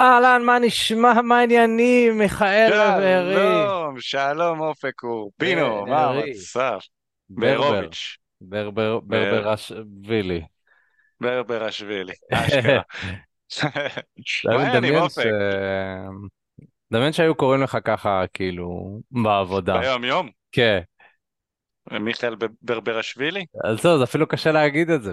[0.00, 3.34] אהלן, מה נשמע, מה העניינים, מיכאל ובארי?
[3.34, 6.30] שלום, שלום אופק אורבינו, מה בארי.
[6.30, 6.78] המצב?
[7.30, 10.42] ברבר, בארוביץ', ברבר, בר- ברברשווילי.
[11.20, 12.82] ברברשווילי, אשכרה.
[14.44, 14.94] מה העניינים.
[14.94, 15.24] אופק?
[16.90, 19.78] מדמיין שהיו קוראים לך ככה, כאילו, בעבודה.
[19.78, 20.28] ביום יום?
[20.52, 20.80] כן.
[21.90, 23.44] מיכאל ברברשווילי?
[23.64, 25.12] אז זהו, זה אפילו קשה להגיד את זה,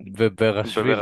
[0.00, 0.94] ברברשווילי.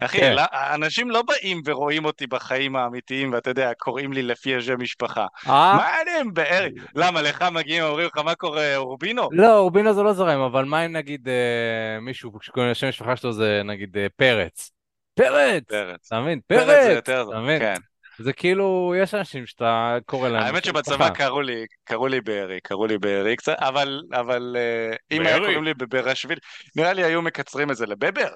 [0.00, 0.34] אחי, כן.
[0.34, 5.26] לא- אנשים לא באים ורואים אותי בחיים האמיתיים, ואתה יודע, קוראים לי לפי השם משפחה.
[5.46, 5.74] אה?
[5.76, 6.70] מה העניינים בארי?
[6.94, 9.28] למה, לך מגיעים ואומרים לך מה קורה אורבינו?
[9.32, 13.62] לא, אורבינו זה לא זורם, אבל מה אם נגיד אה, מישהו, שהשם המשפחה שלו זה
[13.64, 14.70] נגיד אה, פרץ?
[15.14, 15.62] פרץ!
[15.68, 16.06] פרץ.
[16.06, 16.40] אתה מבין?
[16.46, 16.96] פרץ זה פרץ!
[16.96, 17.58] יותר טוב, אתה מבין?
[17.58, 17.80] כן.
[18.18, 21.10] זה כאילו, יש אנשים שאתה קורא להם האמת שבצבא.
[21.10, 25.46] קראו לי, קראו לי בארי, קראו לי בארי קצת, אבל, אבל אה, אם היה בארי.
[25.46, 26.38] קוראים לי בברשוויל,
[26.76, 28.28] נראה לי היו מקצרים את זה לבבר.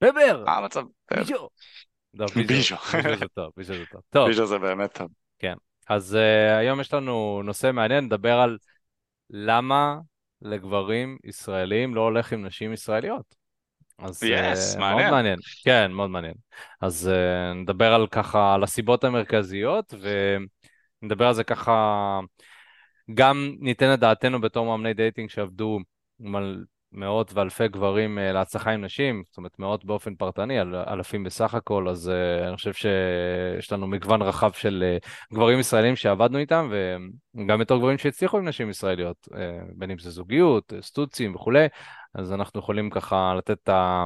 [0.00, 0.42] בבר!
[0.46, 0.82] מה המצב?
[1.10, 1.48] ביז'ו!
[2.14, 2.76] לא, ביז'ו.
[3.18, 4.00] זה טוב, ביז'ו זה טוב.
[4.10, 5.08] טוב, ביז'ו זה באמת טוב.
[5.88, 8.58] אז uh, היום יש לנו נושא מעניין, נדבר על
[9.30, 9.98] למה
[10.42, 13.41] לגברים ישראלים לא הולך עם נשים ישראליות.
[14.02, 15.00] אז Yes, uh, מעניין.
[15.00, 15.38] מאוד מעניין.
[15.64, 16.34] כן, מאוד מעניין.
[16.80, 19.94] אז uh, נדבר על ככה, על הסיבות המרכזיות,
[21.02, 22.20] ונדבר על זה ככה,
[23.14, 25.78] גם ניתן את דעתנו בתור מאמני dating שעבדו
[26.92, 31.54] מאות ואלפי גברים uh, להצלחה עם נשים, זאת אומרת מאות באופן פרטני, אל, אלפים בסך
[31.54, 36.72] הכל, אז uh, אני חושב שיש לנו מגוון רחב של uh, גברים ישראלים שעבדנו איתם,
[37.36, 39.36] וגם בתור גברים שהצליחו עם נשים ישראליות, uh,
[39.76, 41.66] בין אם זה זוגיות, סטוצים וכולי,
[42.14, 44.04] אז אנחנו יכולים ככה לתת את ה...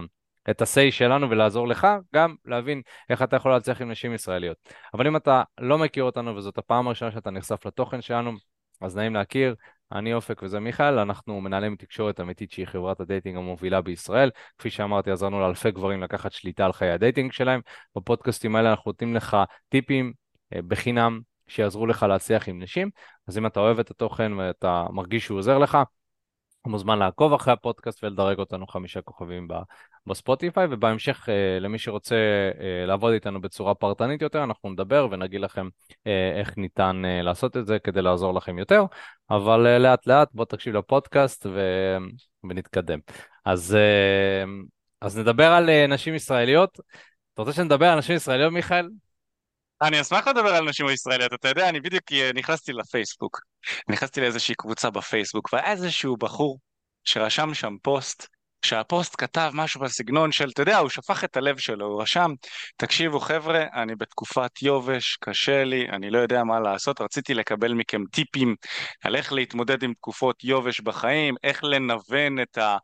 [0.50, 4.56] את ה-say שלנו ולעזור לך גם להבין איך אתה יכול להצליח עם נשים ישראליות.
[4.94, 8.32] אבל אם אתה לא מכיר אותנו וזאת הפעם הראשונה שאתה נחשף לתוכן שלנו,
[8.80, 9.54] אז נעים להכיר,
[9.92, 14.30] אני אופק וזה מיכאל, אנחנו מנהלים תקשורת אמיתית שהיא חברת ה-dating המובילה בישראל.
[14.58, 17.60] כפי שאמרתי, עזרנו לאלפי גברים לקחת שליטה על חיי ה-dating שלהם.
[17.96, 19.36] בפודקאסטים האלה אנחנו נותנים לך
[19.68, 20.12] טיפים
[20.54, 22.90] אה, בחינם שיעזרו לך להצליח עם נשים.
[23.28, 25.78] אז אם אתה אוהב את התוכן ואתה מרגיש שהוא עוזר לך,
[26.66, 29.49] מוזמן לעקוב אחרי הפודקאסט ולדרג אותנו חמישה כוכבים
[30.06, 32.15] בספוטיפיי, ובהמשך אה, למי שרוצה
[32.60, 35.69] אה, לעבוד איתנו בצורה פרטנית יותר, אנחנו נדבר ונגיד לכם
[36.06, 38.84] אה, איך ניתן לעשות את זה כדי לעזור לכם יותר,
[39.31, 41.60] אבל לאט לאט בוא תקשיב לפודקאסט ו...
[42.44, 42.99] ונתקדם.
[43.44, 43.76] אז,
[45.00, 46.81] אז נדבר על נשים ישראליות.
[47.34, 48.88] אתה רוצה שנדבר על נשים ישראליות, מיכאל?
[49.82, 53.41] אני אשמח לדבר על נשים הישראליות, אתה יודע, אני בדיוק אה, נכנסתי לפייסבוק.
[53.88, 56.59] נכנסתי לאיזושהי קבוצה בפייסבוק, והיה איזשהו בחור
[57.04, 58.26] שרשם שם פוסט,
[58.65, 62.31] שהפוסט כתב משהו בסגנון של, אתה יודע, הוא שפך את הלב שלו, הוא רשם,
[62.77, 68.03] תקשיבו חבר'ה, אני בתקופת יובש, קשה לי, אני לא יודע מה לעשות, רציתי לקבל מכם
[68.12, 68.55] טיפים
[69.05, 72.77] על איך להתמודד עם תקופות יובש בחיים, איך לנוון את, ה,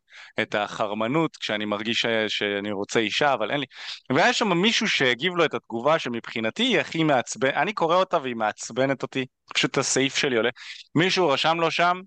[0.43, 3.67] את החרמנות כשאני מרגיש שאני רוצה אישה, אבל אין לי.
[4.13, 8.37] והיה שם מישהו שהגיב לו את התגובה שמבחינתי היא הכי מעצבנת, אני קורא אותה והיא
[8.37, 10.51] מעצבנת אותי, פשוט הסעיף שלי עולה.
[10.95, 12.01] מישהו רשם לו שם,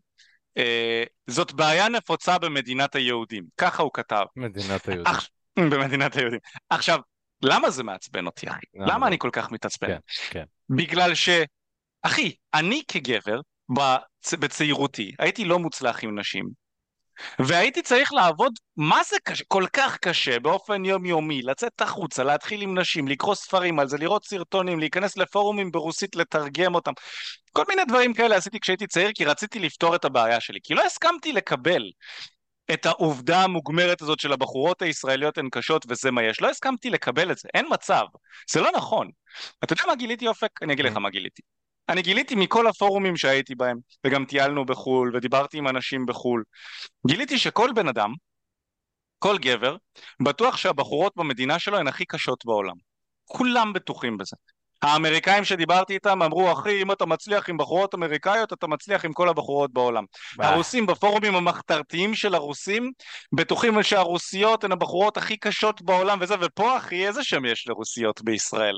[1.27, 4.25] זאת בעיה נפוצה במדינת היהודים, ככה הוא כתב.
[4.35, 5.13] מדינת היהודים.
[5.13, 5.29] אח...
[5.71, 6.39] במדינת היהודים.
[6.69, 6.99] עכשיו,
[7.41, 8.65] למה זה מעצבן אותי, אחי?
[8.75, 9.07] למה זה?
[9.07, 9.87] אני כל כך מתעצבן?
[9.87, 9.97] כן,
[10.29, 10.43] כן.
[10.69, 11.29] בגלל ש...
[12.01, 13.39] אחי, אני כגבר,
[13.69, 14.33] בצ...
[14.33, 16.64] בצעירותי, הייתי לא מוצלח עם נשים.
[17.39, 22.79] והייתי צריך לעבוד, מה זה קשה, כל כך קשה, באופן יומיומי, לצאת החוצה, להתחיל עם
[22.79, 26.91] נשים, לקרוא ספרים על זה, לראות סרטונים, להיכנס לפורומים ברוסית, לתרגם אותם.
[27.53, 30.59] כל מיני דברים כאלה עשיתי כשהייתי צעיר, כי רציתי לפתור את הבעיה שלי.
[30.63, 31.91] כי לא הסכמתי לקבל
[32.73, 36.41] את העובדה המוגמרת הזאת של הבחורות הישראליות הן קשות וזה מה יש.
[36.41, 38.05] לא הסכמתי לקבל את זה, אין מצב.
[38.51, 39.09] זה לא נכון.
[39.63, 40.49] אתה יודע מה גיליתי אופק?
[40.61, 41.41] אני אגיד לך מה גיליתי.
[41.89, 46.43] אני גיליתי מכל הפורומים שהייתי בהם, וגם טיילנו בחו"ל, ודיברתי עם אנשים בחו"ל,
[47.07, 48.13] גיליתי שכל בן אדם,
[49.19, 49.75] כל גבר,
[50.21, 52.75] בטוח שהבחורות במדינה שלו הן הכי קשות בעולם.
[53.25, 54.35] כולם בטוחים בזה.
[54.81, 59.29] האמריקאים שדיברתי איתם אמרו, אחי, אם אתה מצליח עם בחורות אמריקאיות, אתה מצליח עם כל
[59.29, 60.03] הבחורות בעולם.
[60.41, 62.91] אה, הרוסים בפורומים המחתרתיים של הרוסים,
[63.33, 68.77] בטוחים שהרוסיות הן הבחורות הכי קשות בעולם וזה, ופה אחי, איזה שם יש לרוסיות בישראל?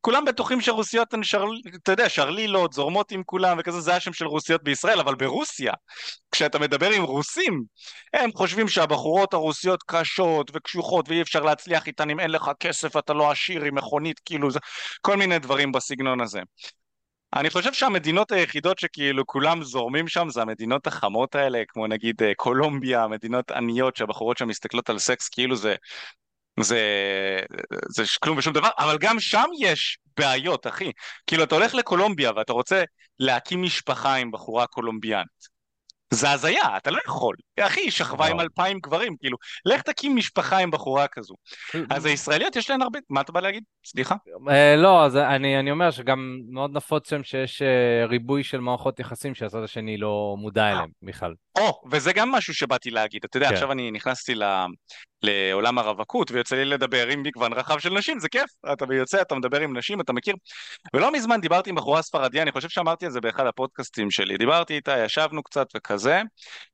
[0.00, 1.44] כולם בטוחים שרוסיות הן שר...
[1.82, 5.72] אתה יודע, שרלילות, זורמות עם כולם וכזה, זה השם של רוסיות בישראל, אבל ברוסיה,
[6.32, 7.62] כשאתה מדבר עם רוסים,
[8.14, 13.12] הם חושבים שהבחורות הרוסיות קשות וקשוחות ואי אפשר להצליח איתן אם אין לך כסף, אתה
[13.12, 14.58] לא עשיר עם מכונית, כאילו זה,
[15.00, 16.40] כל מיני דברים בסגנון הזה.
[17.34, 22.34] אני חושב שהמדינות היחידות שכאילו כולם זורמים שם זה המדינות החמות האלה, כמו נגיד אה,
[22.36, 25.74] קולומביה, מדינות עניות שהבחורות שם מסתכלות על סקס כאילו זה,
[26.62, 26.80] זה,
[27.88, 30.92] זה כלום ושום דבר, אבל גם שם יש בעיות, אחי.
[31.26, 32.82] כאילו, אתה הולך לקולומביה ואתה רוצה
[33.18, 35.60] להקים משפחה עם בחורה קולומביאנית.
[36.14, 37.36] זה הזיה, אתה לא יכול.
[37.60, 38.40] אחי, היא שכבה עם.
[38.40, 41.34] אלפיים גברים, כאילו, לך תקים משפחה עם בחורה כזו.
[41.94, 42.98] אז הישראליות יש להן הרבה...
[43.10, 43.64] מה אתה בא להגיד?
[43.86, 44.14] סליחה?
[44.48, 49.00] אה, לא, אז אני, אני אומר שגם מאוד נפוץ שם שיש אה, ריבוי של מערכות
[49.00, 51.34] יחסים שהצד השני לא מודע אליהם בכלל.
[51.58, 53.24] או, וזה גם משהו שבאתי להגיד.
[53.24, 53.54] אתה יודע, כן.
[53.54, 54.34] עכשיו אני נכנסתי.
[55.22, 58.50] לעולם הרווקות ויוצא לי לדבר עם מגוון רחב של נשים, זה כיף.
[58.72, 60.34] אתה יוצא, אתה מדבר עם נשים, אתה מכיר.
[60.94, 64.36] ולא מזמן דיברתי עם בחורה ספרדיה, אני חושב שאמרתי את זה באחד הפודקאסטים שלי.
[64.36, 66.22] דיברתי איתה, ישבנו קצת וכזה,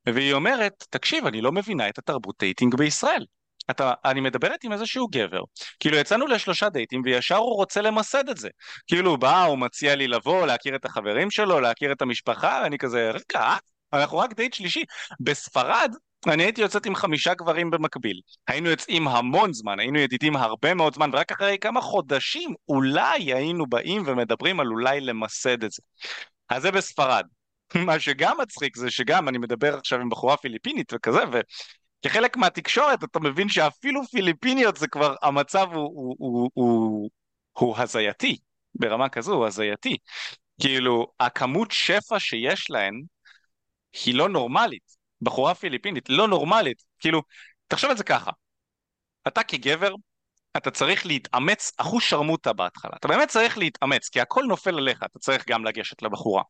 [0.05, 3.25] והיא אומרת, תקשיב, אני לא מבינה את התרבות dating בישראל.
[3.71, 5.41] אתה, אני מדברת עם איזשהו גבר,
[5.79, 8.49] כאילו יצאנו לשלושה דייטים וישר הוא רוצה למסד את זה.
[8.87, 12.77] כאילו הוא בא, הוא מציע לי לבוא, להכיר את החברים שלו, להכיר את המשפחה, ואני
[12.77, 13.55] כזה, רגע?
[13.93, 14.83] אנחנו רק דייט שלישי.
[15.19, 15.95] בספרד,
[16.29, 18.21] אני הייתי יוצאת עם חמישה גברים במקביל.
[18.47, 23.67] היינו יוצאים המון זמן, היינו ידידים הרבה מאוד זמן, ורק אחרי כמה חודשים אולי היינו
[23.67, 25.81] באים ומדברים על אולי למסד את זה.
[26.49, 27.25] אז זה בספרד.
[27.85, 31.19] מה שגם מצחיק זה שגם אני מדבר עכשיו עם בחורה פיליפינית וכזה,
[32.03, 37.09] וכחלק מהתקשורת אתה מבין שאפילו פיליפיניות זה כבר, המצב הוא, הוא, הוא, הוא,
[37.51, 38.37] הוא הזייתי,
[38.75, 39.97] ברמה כזו הוא הזייתי.
[40.61, 43.01] כאילו, הכמות שפע שיש להן
[44.05, 44.96] היא לא נורמלית.
[45.21, 46.83] בחורה פיליפינית, לא נורמלית.
[46.99, 47.21] כאילו,
[47.67, 48.31] תחשוב על זה ככה,
[49.27, 49.93] אתה כגבר,
[50.57, 52.91] אתה צריך להתאמץ אחוז שרמוטה בהתחלה.
[52.99, 56.43] אתה באמת צריך להתאמץ, כי הכל נופל עליך, אתה צריך גם לגשת לבחורה,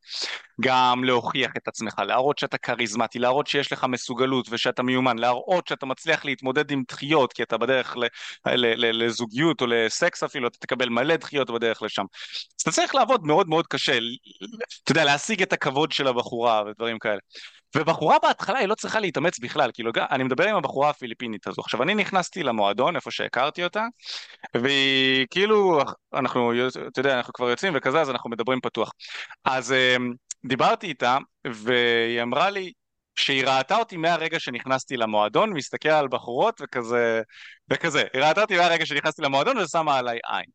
[0.61, 5.85] גם להוכיח את עצמך, להראות שאתה כריזמטי, להראות שיש לך מסוגלות ושאתה מיומן, להראות שאתה
[5.85, 8.05] מצליח להתמודד עם דחיות, כי אתה בדרך ל-
[8.47, 12.05] ל- ל- לזוגיות או לסקס אפילו, אתה תקבל מלא דחיות בדרך לשם.
[12.57, 13.97] אז אתה צריך לעבוד מאוד מאוד קשה,
[14.83, 17.19] אתה יודע, להשיג את הכבוד של הבחורה ודברים כאלה.
[17.75, 21.61] ובחורה בהתחלה היא לא צריכה להתאמץ בכלל, כאילו, אני מדבר עם הבחורה הפיליפינית הזו.
[21.61, 23.83] עכשיו, אני נכנסתי למועדון, איפה שהכרתי אותה,
[24.53, 25.81] והיא כאילו,
[26.13, 26.51] אנחנו,
[26.87, 28.91] אתה יודע, אנחנו כבר יוצאים וכזה, אז אנחנו מדברים פתוח.
[29.45, 30.13] אז אמ,
[30.45, 31.17] דיברתי איתה,
[31.47, 32.71] והיא אמרה לי
[33.15, 37.21] שהיא ראתה אותי מהרגע שנכנסתי למועדון, מסתכל על בחורות וכזה,
[37.69, 38.03] וכזה.
[38.13, 40.45] היא ראתה אותי מהרגע שנכנסתי למועדון ושמה עליי עין.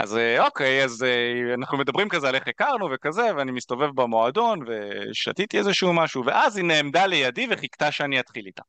[0.00, 4.60] אז אה, אוקיי, אז אה, אנחנו מדברים כזה על איך הכרנו וכזה, ואני מסתובב במועדון
[4.68, 8.62] ושתיתי איזשהו משהו, ואז היא נעמדה לידי וחיכתה שאני אתחיל איתה.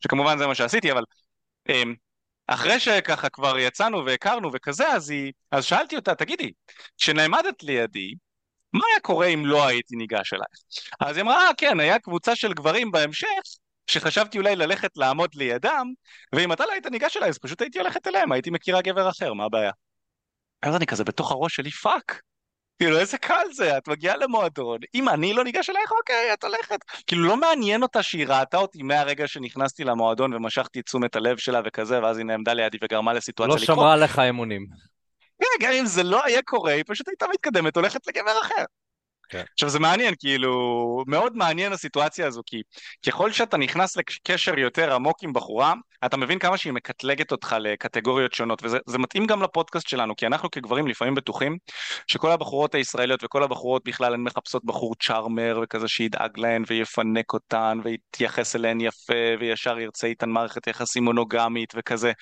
[0.00, 1.04] שכמובן זה מה שעשיתי, אבל
[1.68, 1.94] אמ,
[2.46, 6.52] אחרי שככה כבר יצאנו והכרנו וכזה, אז, היא, אז שאלתי אותה, תגידי,
[6.98, 8.14] כשנעמדת לידי,
[8.72, 10.58] מה היה קורה אם לא הייתי ניגש אלייך?
[11.00, 13.26] אז היא אמרה, אה כן, היה קבוצה של גברים בהמשך,
[13.86, 15.86] שחשבתי אולי ללכת לעמוד לידם,
[16.34, 19.32] ואם אתה לא היית ניגש אליי, אז פשוט הייתי הולכת אליהם, הייתי מכירה גבר אחר,
[19.32, 19.70] מה הבעיה?
[20.64, 22.20] אז אני כזה בתוך הראש שלי, fuck.
[22.78, 26.78] כאילו איזה קל זה, את מגיעה למועדון, אם אני לא ניגש אלייך, אוקיי, את הולכת.
[27.06, 31.60] כאילו לא מעניין אותה שהיא ראתה אותי מהרגע שנכנסתי למועדון ומשכתי את תשומת הלב שלה
[31.64, 34.66] וכזה, ואז היא נעמדה לידי וגרמה לסיטואציה לא שמרה לך אמונים.
[35.42, 38.64] כן, גם אם זה לא היה קורה, היא פשוט הייתה מתקדמת, הולכת לגבר אחר.
[39.28, 39.44] כן.
[39.52, 40.52] עכשיו זה מעניין, כאילו,
[41.06, 42.62] מאוד מעניין הסיטואציה הזו, כי
[43.06, 45.74] ככל שאתה נכנס לקשר יותר עמוק עם בחורה,
[46.06, 50.50] אתה מבין כמה שהיא מקטלגת אותך לקטגוריות שונות, וזה מתאים גם לפודקאסט שלנו, כי אנחנו
[50.50, 51.58] כגברים לפעמים בטוחים
[52.06, 57.78] שכל הבחורות הישראליות וכל הבחורות בכלל הן מחפשות בחור צ'ארמר וכזה שידאג להן ויפנק אותן
[57.84, 62.12] ויתייחס אליהן יפה וישר ירצה איתן מערכת יחסים מונוגמית וכזה.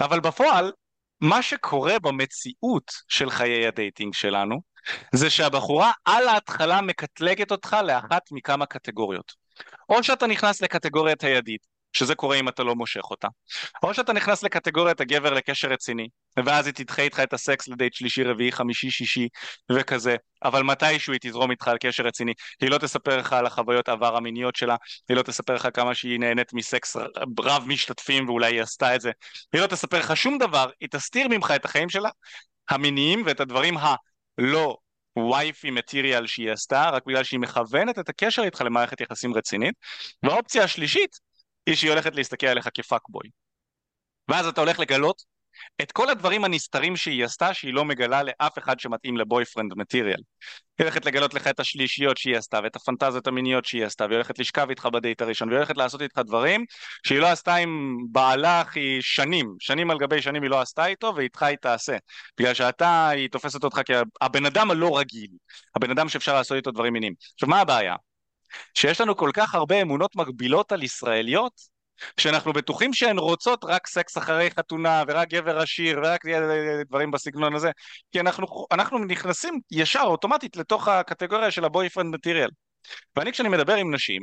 [0.00, 0.72] אבל בפועל,
[1.20, 4.73] מה שקורה במציאות של חיי ה-dating שלנו,
[5.12, 9.32] זה שהבחורה על ההתחלה מקטלגת אותך לאחת מכמה קטגוריות.
[9.88, 13.28] או שאתה נכנס לקטגוריית הידיד, שזה קורה אם אתה לא מושך אותה,
[13.82, 16.08] או שאתה נכנס לקטגוריית הגבר לקשר רציני,
[16.44, 19.28] ואז היא תדחה איתך את הסקס לדייט שלישי, רביעי, חמישי, שישי
[19.72, 23.88] וכזה, אבל מתישהו היא תזרום איתך על קשר רציני, היא לא תספר לך על החוויות
[23.88, 24.76] עבר המיניות שלה,
[25.08, 26.96] היא לא תספר לך כמה שהיא נהנית מסקס
[27.40, 29.10] רב משתתפים ואולי היא עשתה את זה,
[29.52, 32.10] היא לא תספר לך שום דבר, היא תסתיר ממך את החיים שלה,
[32.68, 33.94] המיניים ואת הדברים ה...
[34.38, 34.76] לא
[35.18, 39.74] וייפי מטריאל שהיא עשתה, רק בגלל שהיא מכוונת את הקשר איתך למערכת יחסים רצינית.
[40.22, 41.16] והאופציה השלישית
[41.66, 43.28] היא שהיא הולכת להסתכל עליך כפאקבוי.
[44.28, 45.22] ואז אתה הולך לגלות
[45.82, 50.20] את כל הדברים הנסתרים שהיא עשתה שהיא לא מגלה לאף אחד שמתאים לבויפרנד מטריאל.
[50.78, 54.38] היא הולכת לגלות לך את השלישיות שהיא עשתה ואת הפנטזיות המיניות שהיא עשתה והיא הולכת
[54.38, 56.64] לשכב איתך בדייט הראשון והיא הולכת לעשות איתך דברים
[57.06, 61.12] שהיא לא עשתה עם בעלה הכי שנים, שנים על גבי שנים היא לא עשתה איתו
[61.16, 61.96] ואיתך היא תעשה.
[62.38, 65.30] בגלל שאתה, היא תופסת אותך כהבן אדם הלא רגיל,
[65.76, 67.14] הבן אדם שאפשר לעשות איתו דברים מיניים.
[67.34, 67.94] עכשיו מה הבעיה?
[68.74, 71.73] שיש לנו כל כך הרבה אמונות מגבילות על ישראליות
[72.20, 76.20] שאנחנו בטוחים שהן רוצות רק סקס אחרי חתונה ורק גבר עשיר ורק
[76.88, 77.70] דברים בסגנון הזה
[78.12, 82.50] כי אנחנו, אנחנו נכנסים ישר אוטומטית לתוך הקטגוריה של הבויפרנד מטריאל
[83.16, 84.22] ואני כשאני מדבר עם נשים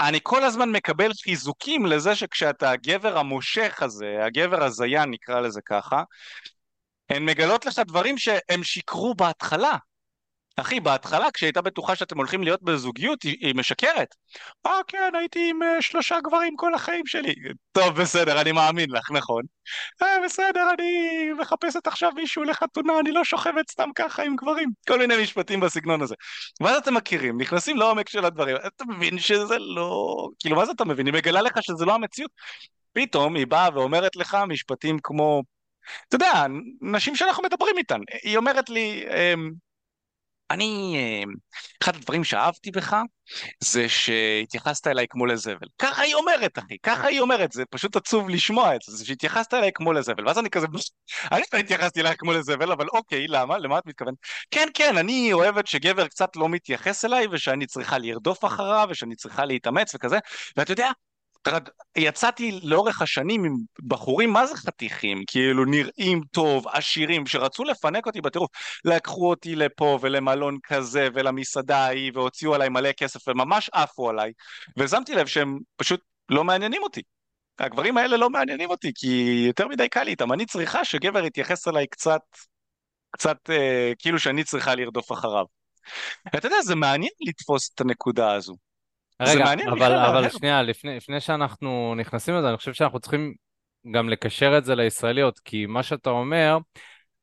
[0.00, 6.02] אני כל הזמן מקבל חיזוקים לזה שכשאתה הגבר המושך הזה, הגבר הזיין נקרא לזה ככה,
[7.08, 9.76] הן מגלות לך דברים שהם שיקרו בהתחלה
[10.56, 14.14] אחי, בהתחלה כשהיא הייתה בטוחה שאתם הולכים להיות בזוגיות, היא, היא משקרת.
[14.66, 17.34] אה, כן, הייתי עם uh, שלושה גברים כל החיים שלי.
[17.72, 19.42] טוב, בסדר, אני מאמין לך, נכון.
[20.02, 20.92] אה, בסדר, אני
[21.40, 24.68] מחפשת עכשיו מישהו לחתונה, אני לא שוכבת סתם ככה עם גברים.
[24.88, 26.14] כל מיני משפטים בסגנון הזה.
[26.60, 30.28] ואז אתם מכירים, נכנסים לעומק של הדברים, אתה מבין שזה לא...
[30.38, 31.06] כאילו, מה זה אתה מבין?
[31.06, 32.30] היא מגלה לך שזה לא המציאות.
[32.92, 35.42] פתאום היא באה ואומרת לך משפטים כמו...
[36.08, 36.46] אתה יודע,
[36.80, 38.00] נשים שאנחנו מדברים איתן.
[38.22, 39.04] היא אומרת לי...
[40.52, 41.22] אמ, אני, אה,
[41.82, 42.96] אחד הדברים שאהבתי בך
[43.60, 45.66] זה שהתייחסת אליי כמו לזבל.
[45.78, 49.70] ככה היא אומרת, אחי, ככה היא אומרת, זה פשוט עצוב לשמוע את זה שהתייחסת אליי
[49.74, 50.26] כמו לזבל.
[50.26, 50.66] ואז אני כזה,
[51.32, 53.58] אני לא התייחסתי אליי כמו לזבל, אבל אוקיי, למה?
[53.58, 54.14] למה את מתכוונת?
[54.50, 59.44] כן, כן, אני אוהבת שגבר קצת לא מתייחס אליי, ושאני צריכה לרדוף אחריו, ושאני צריכה
[59.44, 60.18] להתאמץ וכזה,
[60.56, 60.90] ואתה יודע,
[61.96, 63.56] יצאתי לאורך השנים עם
[63.86, 68.50] בחורים מה זה חתיכים, כאילו נראים טוב, עשירים, שרצו לפנק אותי בטירוף.
[68.84, 74.32] לקחו אותי לפה ולמלון כזה ולמסעדה ההיא והוציאו עליי מלא כסף וממש עפו עליי,
[74.78, 77.02] ושמתי לב שהם פשוט לא מעניינים אותי.
[77.58, 80.32] הגברים האלה לא מעניינים אותי כי יותר מדי קל לי איתם.
[80.32, 82.22] אני צריכה שגבר יתייחס אליי קצת,
[83.10, 85.44] קצת אה, כאילו שאני צריכה לרדוף אחריו.
[86.36, 88.54] אתה יודע, זה מעניין לתפוס את הנקודה הזו.
[89.20, 93.34] רגע, אבל, אבל שנייה, לפני, לפני שאנחנו נכנסים לזה, אני חושב שאנחנו צריכים
[93.90, 96.58] גם לקשר את זה לישראליות, כי מה שאתה אומר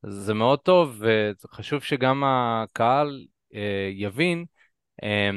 [0.04, 1.02] זה מאוד טוב,
[1.46, 4.46] וחשוב שגם הקהל אה, יבין
[5.04, 5.30] אה,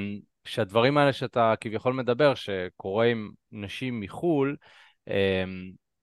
[0.45, 4.57] שהדברים האלה שאתה כביכול מדבר, שקורה עם נשים מחו"ל,
[5.09, 5.45] אה,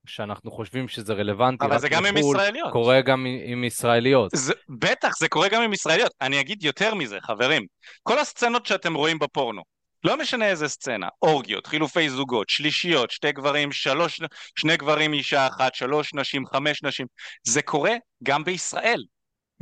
[0.06, 2.72] שאנחנו חושבים שזה רלוונטי אבל זה גם עם ישראליות.
[2.72, 4.32] קורה גם עם ישראליות.
[4.36, 6.12] זה, בטח, זה קורה גם עם ישראליות.
[6.22, 7.66] אני אגיד יותר מזה, חברים.
[8.04, 9.62] כל הסצנות שאתם רואים בפורנו,
[10.04, 14.22] לא משנה איזה סצנה, אורגיות, חילופי זוגות, שלישיות, שתי גברים, שלוש,
[14.60, 17.08] שני גברים, אישה אחת, שלוש נשים, חמש נשים,
[17.44, 19.04] זה קורה גם בישראל.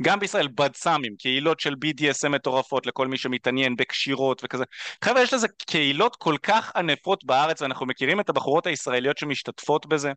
[0.02, 4.64] גם בישראל, בדסמים, קהילות של BDSM מטורפות לכל מי שמתעניין בקשירות וכזה.
[5.04, 10.12] חבר'ה, יש לזה קהילות כל כך ענפות בארץ, ואנחנו מכירים את הבחורות הישראליות שמשתתפות בזה.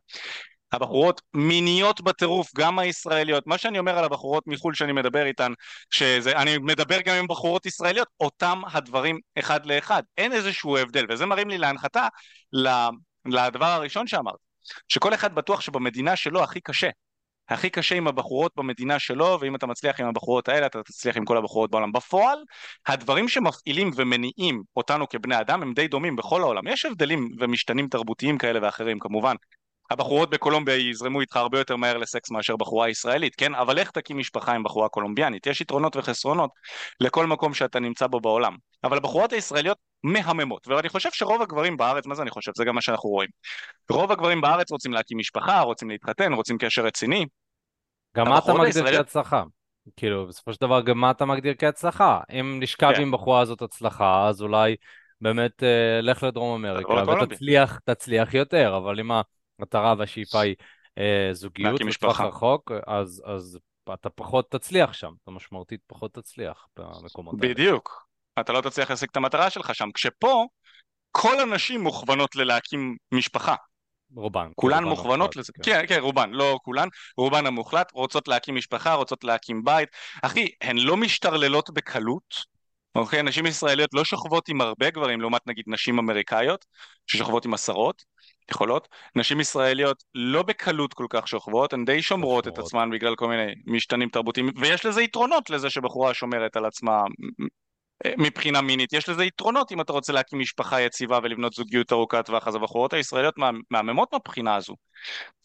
[0.71, 3.47] הבחורות מיניות בטירוף, גם הישראליות.
[3.47, 5.51] מה שאני אומר על הבחורות מחו"ל שאני מדבר איתן,
[5.89, 10.03] שאני מדבר גם עם בחורות ישראליות, אותם הדברים אחד לאחד.
[10.17, 12.07] אין איזשהו הבדל, וזה מרים לי להנחתה
[13.25, 14.35] לדבר הראשון שאמרת,
[14.87, 16.89] שכל אחד בטוח שבמדינה שלו הכי קשה.
[17.49, 21.25] הכי קשה עם הבחורות במדינה שלו, ואם אתה מצליח עם הבחורות האלה, אתה תצליח עם
[21.25, 21.91] כל הבחורות בעולם.
[21.91, 22.37] בפועל,
[22.87, 26.67] הדברים שמפעילים ומניעים אותנו כבני אדם הם די דומים בכל העולם.
[26.67, 29.35] יש הבדלים ומשתנים תרבותיים כאלה ואחרים כמובן,
[29.91, 33.55] הבחורות בקולומביה יזרמו איתך הרבה יותר מהר לסקס מאשר בחורה ישראלית, כן?
[33.55, 35.47] אבל איך תקים משפחה עם בחורה קולומביאנית?
[35.47, 36.49] יש יתרונות וחסרונות
[36.99, 38.55] לכל מקום שאתה נמצא בו בעולם.
[38.83, 42.51] אבל הבחורות הישראליות מהממות, ואני חושב שרוב הגברים בארץ, מה זה אני חושב?
[42.55, 43.29] זה גם מה שאנחנו רואים.
[43.89, 47.25] רוב הגברים בארץ רוצים להקים משפחה, רוצים להתחתן, רוצים קשר רציני.
[48.17, 49.05] גם מה אתה מגדיר הישראליות...
[49.05, 49.43] כהצלחה?
[49.95, 52.19] כאילו, בסופו של דבר, גם מה אתה מגדיר כהצלחה?
[52.31, 53.01] אם נשכב כן.
[53.01, 54.75] עם בחורה הזאת הצלחה, אז אולי
[55.21, 59.11] באמת אה, לך לדרום אמריקה ותצליח תצליח יותר, אבל אם
[59.61, 60.55] המטרה והשאיפה היא
[60.97, 63.59] אה, זוגיות בטווח רחוק, אז, אז
[63.93, 67.53] אתה פחות תצליח שם, אתה משמעותית פחות תצליח במקומות האלה.
[67.53, 68.07] בדיוק.
[68.39, 70.45] אתה לא תצליח להשיג את המטרה שלך שם, כשפה
[71.11, 73.55] כל הנשים מוכוונות ללהקים משפחה.
[74.15, 74.47] רובן.
[74.55, 75.61] כולן רובן מוכוונות מוחלט, לזה, כן.
[75.63, 76.87] כן, כן, רובן, לא כולן,
[77.17, 79.89] רובן המוחלט, רוצות להקים משפחה, רוצות להקים בית.
[80.21, 82.50] אחי, הן לא משתרללות בקלות,
[82.95, 83.23] אוקיי?
[83.23, 86.65] נשים ישראליות לא שוכבות עם הרבה גברים, לעומת נגיד נשים אמריקאיות,
[87.07, 88.03] ששוכבות עם עשרות.
[88.51, 88.87] יכולות.
[89.15, 93.53] נשים ישראליות לא בקלות כל כך שוכבות, הן די שומרות את עצמן בגלל כל מיני
[93.65, 97.01] משתנים תרבותיים, ויש לזה יתרונות לזה שבחורה שומרת על עצמה
[98.17, 98.93] מבחינה מינית.
[98.93, 102.93] יש לזה יתרונות אם אתה רוצה להקים משפחה יציבה ולבנות זוגיות ארוכת טווח, אז הבחורות
[102.93, 103.35] הישראליות
[103.71, 104.75] מהממות מהבחינה הזו.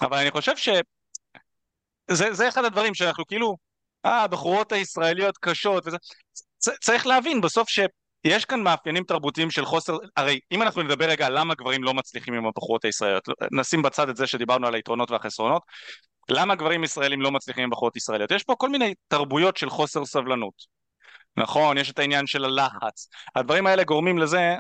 [0.01, 0.69] אבל אני חושב ש...
[2.11, 3.57] זה, זה אחד הדברים שאנחנו כאילו,
[4.05, 5.97] אה, הבחורות הישראליות קשות וזה...
[6.81, 7.81] צריך להבין בסוף ש...
[8.25, 12.35] יש כאן מאפיינים תרבותיים של חוסר, הרי אם אנחנו נדבר רגע למה גברים לא מצליחים
[12.35, 15.63] עם הבחורות הישראליות, נשים בצד את זה שדיברנו על היתרונות והחסרונות,
[16.29, 18.31] למה גברים ישראלים לא מצליחים עם בחורות ישראליות?
[18.31, 20.55] יש פה כל מיני תרבויות של חוסר סבלנות,
[21.37, 21.79] נכון?
[21.79, 24.57] יש את העניין של הלחץ, הדברים האלה גורמים לזה,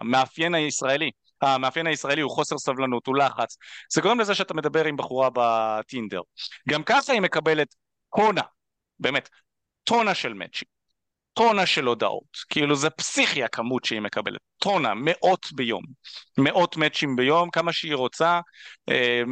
[0.00, 1.10] המאפיין הישראלי,
[1.42, 3.56] המאפיין הישראלי הוא חוסר סבלנות, הוא לחץ,
[3.92, 6.20] זה גורם לזה שאתה מדבר עם בחורה בטינדר,
[6.68, 7.74] גם ככה היא מקבלת
[8.16, 8.42] טונה,
[8.98, 9.28] באמת,
[9.84, 10.68] טונה של מאצ'ים
[11.34, 15.82] טונה של הודעות, כאילו זה פסיכי הכמות שהיא מקבלת, טונה, מאות ביום,
[16.38, 18.40] מאות מאצ'ים ביום, כמה שהיא רוצה,
[18.88, 19.22] אה,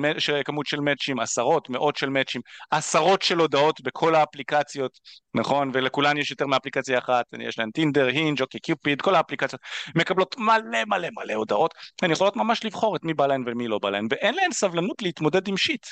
[0.45, 2.41] כמות של מאצ'ים, עשרות, מאות של מאצ'ים,
[2.71, 4.99] עשרות של הודעות בכל האפליקציות,
[5.35, 5.71] נכון?
[5.75, 9.61] ולכולן יש יותר מאפליקציה אחת, יש להן טינדר, הינג', אוקיי קיופיד, כל האפליקציות
[9.95, 13.79] מקבלות מלא מלא מלא הודעות, הן יכולות ממש לבחור את מי בא להן ומי לא
[13.79, 15.87] בא להן, ואין להן סבלנות להתמודד עם שיט.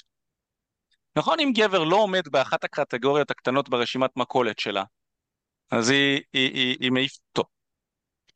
[1.16, 4.84] נכון, אם גבר לא עומד באחת הקטגוריות הקטנות ברשימת מכולת שלה,
[5.70, 7.48] אז היא, היא, היא, היא מעיפה אותו.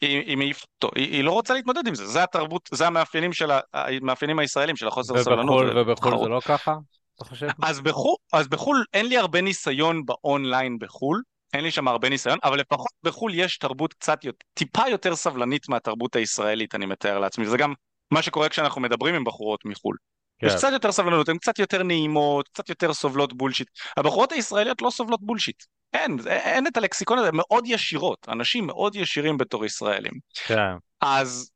[0.01, 3.33] היא, היא מעיפה אותו, היא, היא לא רוצה להתמודד עם זה, זה התרבות, זה המאפיינים
[3.33, 5.45] של ה- המאפיינים הישראלים של החוסר סבלנות.
[5.45, 6.29] ובחו"ל, ובחו"ל זה.
[6.29, 6.77] לא ככה,
[7.17, 7.49] אתה חושב?
[7.63, 11.23] אז בחו"ל, אז בחו"ל אין לי הרבה ניסיון ב-online בחו"ל,
[11.55, 15.69] אין לי שם הרבה ניסיון, אבל לפחות בחו"ל יש תרבות קצת יותר, טיפה יותר סבלנית
[15.69, 17.75] מהתרבות הישראלית, אני מתאר לעצמי, זה גם
[18.11, 19.97] מה שקורה כשאנחנו מדברים עם בחורות מחו"ל.
[20.43, 23.69] יש כן, קצת יותר סבלנות, הן קצת יותר נעימות, קצת יותר סובלות bullshit.
[23.97, 25.63] הבחורות הישראליות לא סובלות bullshit.
[25.93, 30.13] אין, אין את הלקסיקון הזה, מאוד ישירות, אנשים מאוד ישירים בתור ישראלים.
[30.47, 30.73] כן.
[31.01, 31.51] אז,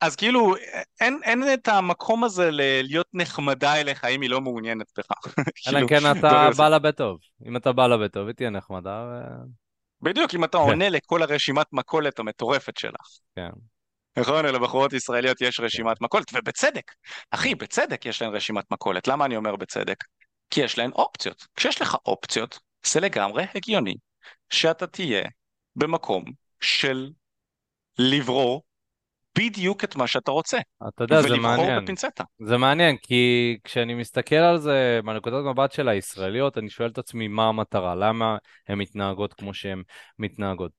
[0.00, 0.54] אז כאילו,
[1.00, 2.48] אין, אין את המקום הזה
[2.82, 5.10] להיות נחמדה אליך אם היא לא מעוניינת בך.
[5.68, 7.18] אלא אם כאילו, כן אתה דברים- בא לה בטוב.
[7.46, 9.14] אם אתה בא לה בטוב, היא תהיה נחמדה, ו...
[10.02, 12.98] בדיוק, אם אתה עונה לכל הרשימת מכולת המטורפת שלה.
[13.36, 13.50] כן.
[14.16, 16.92] נכון, לבחורות ישראליות יש רשימת מכולת, ובצדק.
[17.30, 19.08] אחי, בצדק יש להן רשימת מכולת.
[19.08, 20.04] למה אני אומר בצדק?
[20.50, 21.46] כי יש להן אופציות.
[21.56, 23.94] כשיש לך אופציות, זה לגמרי הגיוני
[24.50, 25.22] שאתה תהיה
[25.76, 26.24] במקום
[26.60, 27.10] של
[27.98, 28.62] לברור
[29.38, 30.58] בדיוק את מה שאתה רוצה.
[30.88, 31.84] אתה יודע, זה ולבחור מעניין.
[31.84, 32.24] בפינצטה.
[32.38, 37.28] זה מעניין, כי כשאני מסתכל על זה מהנקודת מבט של הישראליות, אני שואל את עצמי
[37.28, 38.36] מה המטרה, למה
[38.68, 39.82] הן מתנהגות כמו שהן
[40.18, 40.72] מתנהגות.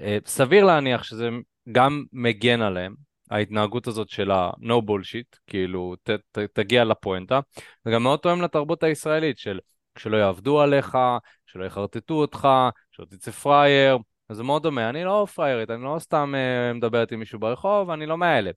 [0.00, 1.28] אה, סביר להניח שזה
[1.72, 2.94] גם מגן עליהן,
[3.30, 7.40] ההתנהגות הזאת של ה-no bullshit, כאילו, ת, ת, תגיע לפואנטה,
[7.84, 9.58] זה גם מאוד תואם לתרבות הישראלית של
[9.98, 10.98] שלא יעבדו עליך,
[11.46, 12.48] שלא יחרטטו אותך,
[12.90, 13.98] שלא תצא פראייר,
[14.28, 17.90] אז זה מאוד דומה, אני לא פראיירית, אני לא סתם אה, מדברת עם מישהו ברחוב,
[17.90, 18.50] אני לא מהאלה.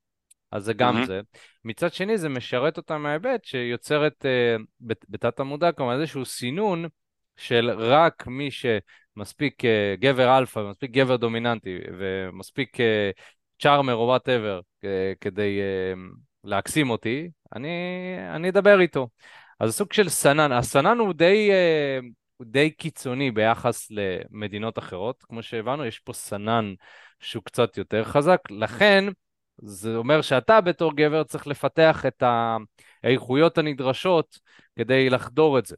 [0.51, 1.05] אז זה גם מהמם.
[1.05, 1.22] זה.
[1.65, 6.86] מצד שני, זה משרת אותה מההיבט שיוצרת אה, בת- בתת המודע כלומר איזשהו סינון
[7.38, 8.51] של רק מי
[9.19, 13.11] שמספיק אה, גבר אלפא, מספיק גבר דומיננטי ומספיק אה,
[13.61, 14.59] charmer או whatever
[15.21, 15.93] כדי אה,
[16.43, 17.69] להקסים אותי, אני,
[18.35, 19.07] אני אדבר איתו.
[19.59, 20.51] אז סוג של סנן.
[20.51, 21.49] הסנן הוא די,
[22.38, 25.23] הוא די קיצוני ביחס למדינות אחרות.
[25.23, 26.73] כמו שהבנו, יש פה סנן
[27.19, 28.39] שהוא קצת יותר חזק.
[28.49, 29.05] לכן,
[29.57, 32.23] זה אומר שאתה בתור גבר צריך לפתח את
[33.03, 34.39] האיכויות הנדרשות
[34.75, 35.75] כדי לחדור את זה.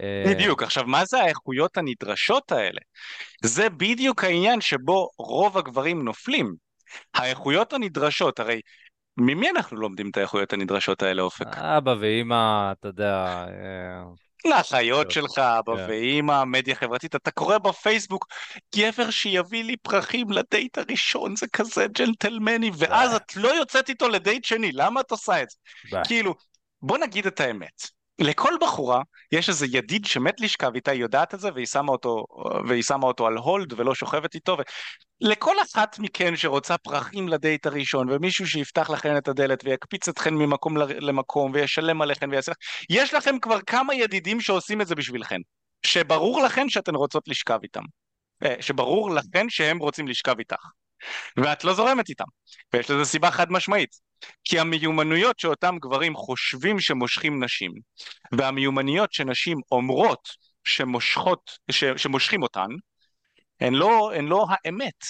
[0.00, 0.62] אה, בדיוק.
[0.62, 2.80] עכשיו, מה זה האיכויות הנדרשות האלה?
[3.44, 6.54] זה בדיוק העניין שבו רוב הגברים נופלים.
[7.14, 8.60] האיכויות הנדרשות, הרי
[9.16, 11.46] ממי אנחנו לומדים את האיכויות הנדרשות האלה, אופק?
[11.56, 14.02] אבא ואימא, אתה יודע, אה,
[14.50, 15.84] לאחיות שלך, אבא כן.
[15.88, 18.26] ואימא, מדיה חברתית, אתה קורא בפייסבוק,
[18.76, 24.44] גבר שיביא לי פרחים לדייט הראשון, זה כזה ג'נטלמני, ואז את לא יוצאת איתו לדייט
[24.44, 25.56] שני, למה את עושה את זה?
[26.04, 26.34] כאילו,
[26.82, 27.97] בוא נגיד את האמת.
[28.18, 29.02] לכל בחורה
[29.32, 32.24] יש איזה ידיד שמת לשכב איתה, היא יודעת את זה, והיא שמה אותו,
[32.68, 34.56] והיא שמה אותו על הולד ולא שוכבת איתו,
[35.22, 40.76] ולכל אחת מכן שרוצה פרחים לדייט הראשון, ומישהו שיפתח לכן את הדלת ויקפיץ אתכן ממקום
[40.76, 42.52] ל- למקום וישלם עליכן ויעשה...
[42.90, 45.40] יש לכם כבר כמה ידידים שעושים את זה בשבילכן,
[45.82, 47.82] שברור לכן שאתן רוצות לשכב איתם.
[48.42, 50.66] אה, שברור לכן שהם רוצים לשכב איתך.
[51.36, 52.24] ואת לא זורמת איתם.
[52.72, 54.08] ויש לזה סיבה חד משמעית.
[54.44, 57.72] כי המיומנויות שאותם גברים חושבים שמושכים נשים,
[58.32, 60.28] והמיומנויות שנשים אומרות
[60.64, 62.66] שמושכות, ש, שמושכים אותן,
[63.60, 65.04] הן לא, הן לא האמת.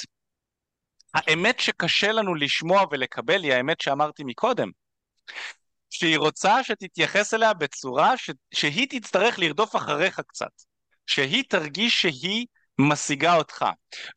[1.15, 4.71] האמת שקשה לנו לשמוע ולקבל היא האמת שאמרתי מקודם.
[5.91, 10.51] שהיא רוצה שתתייחס אליה בצורה ש, שהיא תצטרך לרדוף אחריך קצת.
[11.07, 12.47] שהיא תרגיש שהיא
[12.79, 13.65] משיגה אותך.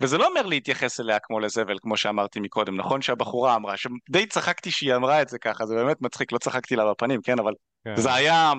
[0.01, 4.71] וזה לא אומר להתייחס אליה כמו לזבל, כמו שאמרתי מקודם, נכון שהבחורה אמרה, שדי צחקתי
[4.71, 7.53] שהיא אמרה את זה ככה, זה באמת מצחיק, לא צחקתי לה בפנים, כן, אבל
[7.85, 7.95] כן.
[7.95, 8.53] זה היה...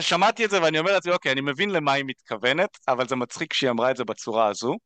[0.00, 3.52] שמעתי את זה ואני אומר לעצמי, אוקיי, אני מבין למה היא מתכוונת, אבל זה מצחיק
[3.52, 4.76] שהיא אמרה את זה בצורה הזו.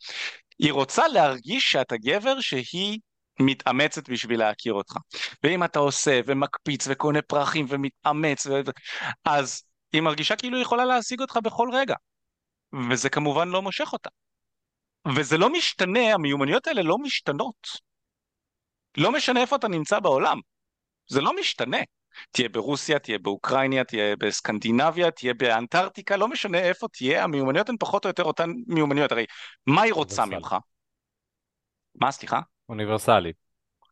[0.58, 2.98] היא רוצה להרגיש שאתה גבר שהיא
[3.40, 4.96] מתאמצת בשביל להכיר אותך.
[5.42, 8.60] ואם אתה עושה ומקפיץ וקונה פרחים ומתאמץ, ו...
[9.24, 11.94] אז היא מרגישה כאילו היא יכולה להשיג אותך בכל רגע.
[12.90, 14.10] וזה כמובן לא מושך אותה.
[15.16, 17.68] וזה לא משתנה, המיומנויות האלה לא משתנות.
[18.96, 20.38] לא משנה איפה אתה נמצא בעולם.
[21.06, 21.78] זה לא משתנה.
[22.30, 28.04] תהיה ברוסיה, תהיה באוקראינה, תהיה בסקנדינביה, תהיה באנטארקטיקה, לא משנה איפה תהיה, המיומנויות הן פחות
[28.04, 29.12] או יותר אותן מיומנויות.
[29.12, 29.26] הרי
[29.66, 30.24] מה היא רוצה.
[30.26, 30.56] ממך?
[31.94, 32.40] מה, סליחה?
[32.68, 33.32] אוניברסלי.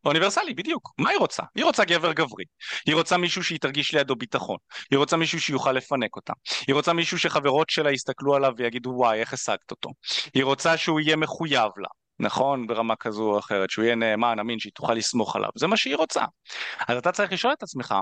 [0.05, 0.93] אוניברסלי, בדיוק.
[0.97, 1.43] מה היא רוצה?
[1.55, 2.43] היא רוצה גבר גברי.
[2.85, 4.57] היא רוצה מישהו שהיא תרגיש לידו ביטחון.
[4.91, 6.33] היא רוצה מישהו שיוכל לפנק אותה.
[6.67, 9.89] היא רוצה מישהו שחברות שלה יסתכלו עליו ויגידו וואי, איך השגת אותו.
[10.33, 11.87] היא רוצה שהוא יהיה מחויב לה.
[12.19, 12.67] נכון?
[12.67, 15.49] ברמה כזו או אחרת, שהוא יהיה נאמן, אמין, שהיא תוכל לסמוך עליו.
[15.55, 16.25] זה מה שהיא רוצה.
[16.87, 17.95] אז אתה צריך לשאול את עצמך,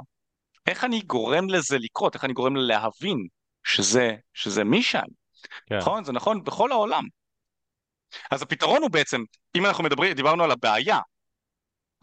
[0.68, 2.16] איך אני גורם לזה לקרות?
[2.16, 3.28] איך אני גורם לה להבין
[3.64, 5.14] שזה, שזה מי שאני?
[5.66, 5.78] כן.
[5.78, 6.04] נכון?
[6.04, 7.04] זה נכון בכל העולם.
[8.32, 9.24] אז הפתרון הוא בעצם,
[9.56, 11.00] אם אנחנו מדברים, דיברנו על הבעיה,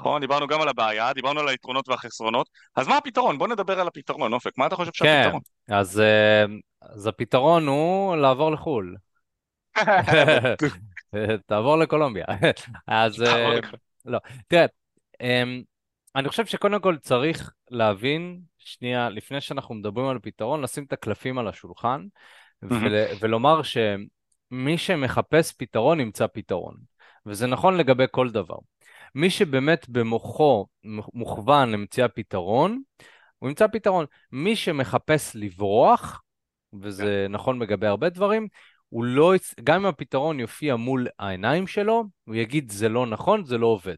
[0.00, 0.20] נכון?
[0.20, 3.38] דיברנו גם על הבעיה, דיברנו על היתרונות והחסרונות, אז מה הפתרון?
[3.38, 5.40] בוא נדבר על הפתרון, אופק, מה אתה חושב כן, שהפתרון?
[5.68, 6.44] אז, אה,
[6.80, 8.96] אז הפתרון הוא לעבור לחו"ל.
[11.46, 12.24] תעבור לקולומביה.
[12.86, 13.24] אז
[14.04, 14.66] לא, תראה,
[15.20, 15.62] אמ,
[16.16, 21.38] אני חושב שקודם כל צריך להבין, שנייה, לפני שאנחנו מדברים על פתרון, לשים את הקלפים
[21.38, 22.06] על השולחן
[22.62, 26.76] ול, ולומר שמי שמחפש פתרון ימצא פתרון.
[27.26, 28.56] וזה נכון לגבי כל דבר.
[29.14, 30.66] מי שבאמת במוחו
[31.14, 32.82] מוכוון למציאה פתרון,
[33.38, 34.06] הוא ימצא פתרון.
[34.32, 36.22] מי שמחפש לברוח,
[36.82, 37.32] וזה כן.
[37.32, 38.48] נכון לגבי הרבה דברים,
[38.88, 43.58] הוא לא, גם אם הפתרון יופיע מול העיניים שלו, הוא יגיד זה לא נכון, זה
[43.58, 43.96] לא עובד.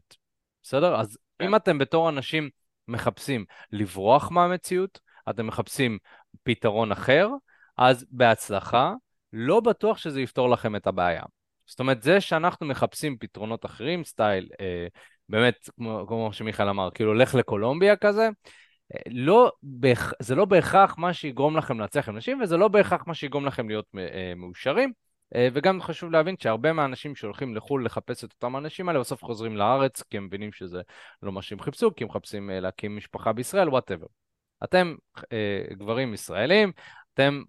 [0.63, 0.95] בסדר?
[0.95, 1.45] אז כן.
[1.45, 2.49] אם אתם בתור אנשים
[2.87, 5.97] מחפשים לברוח מהמציאות, אתם מחפשים
[6.43, 7.29] פתרון אחר,
[7.77, 8.93] אז בהצלחה,
[9.33, 11.23] לא בטוח שזה יפתור לכם את הבעיה.
[11.71, 14.87] זאת אומרת, זה שאנחנו מחפשים פתרונות אחרים, סטייל, אה,
[15.29, 18.29] באמת, כמו, כמו שמיכאל אמר, כאילו, לך לקולומביה כזה,
[18.95, 19.51] אה, לא,
[20.21, 23.67] זה לא בהכרח מה שיגרום לכם להצליח עם נשים, וזה לא בהכרח מה שיגרום לכם
[23.67, 24.91] להיות אה, מאושרים.
[25.35, 29.57] אה, וגם חשוב להבין שהרבה מהאנשים שהולכים לחו"ל לחפש את אותם האנשים האלה, בסוף חוזרים
[29.57, 30.81] לארץ, כי הם מבינים שזה
[31.23, 34.05] לא מה שהם חיפשו, כי הם מחפשים להקים משפחה בישראל, וואטאבר.
[34.63, 34.95] אתם
[35.71, 36.71] גברים ישראלים,
[37.13, 37.41] אתם,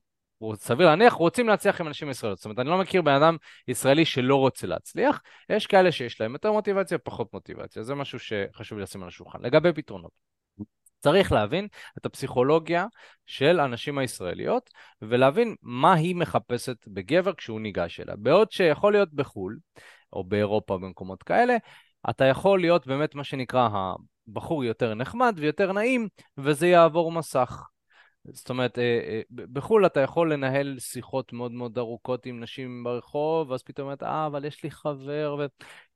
[0.55, 2.37] סביר להניח, רוצים להצליח עם אנשים ישראלים.
[2.37, 3.37] זאת אומרת, אני לא מכיר בן אדם
[3.68, 7.83] ישראלי שלא רוצה להצליח, יש כאלה שיש להם יותר מוטיבציה, פחות מוטיבציה.
[7.83, 9.38] זה משהו שחשוב לשים על השולחן.
[9.42, 10.11] לגבי פתרונות.
[11.00, 12.87] צריך להבין את הפסיכולוגיה
[13.26, 14.70] של הנשים הישראליות
[15.02, 18.16] ולהבין מה היא מחפשת בגבר כשהוא ניגש אליה.
[18.16, 19.59] בעוד שיכול להיות בחו"ל,
[20.12, 21.57] או באירופה במקומות כאלה,
[22.11, 23.68] אתה יכול להיות באמת מה שנקרא
[24.28, 27.62] הבחור יותר נחמד ויותר נעים, וזה יעבור מסך.
[28.24, 29.20] זאת אומרת, אה, אה,
[29.52, 34.26] בחו"ל אתה יכול לנהל שיחות מאוד מאוד ארוכות עם נשים ברחוב, ואז פתאום אומרת, אה,
[34.26, 35.46] אבל יש לי חבר,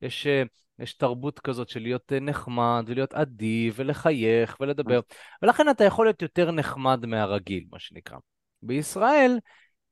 [0.03, 0.43] ויש אה,
[0.79, 5.01] יש תרבות כזאת של להיות נחמד, ולהיות אדיב, ולחייך, ולדבר,
[5.43, 8.19] ולכן אתה יכול להיות יותר נחמד מהרגיל, מה שנקרא.
[8.63, 9.39] בישראל,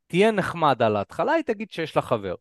[0.07, 2.35] תהיה נחמד על ההתחלה, היא תגיד שיש לה חבר.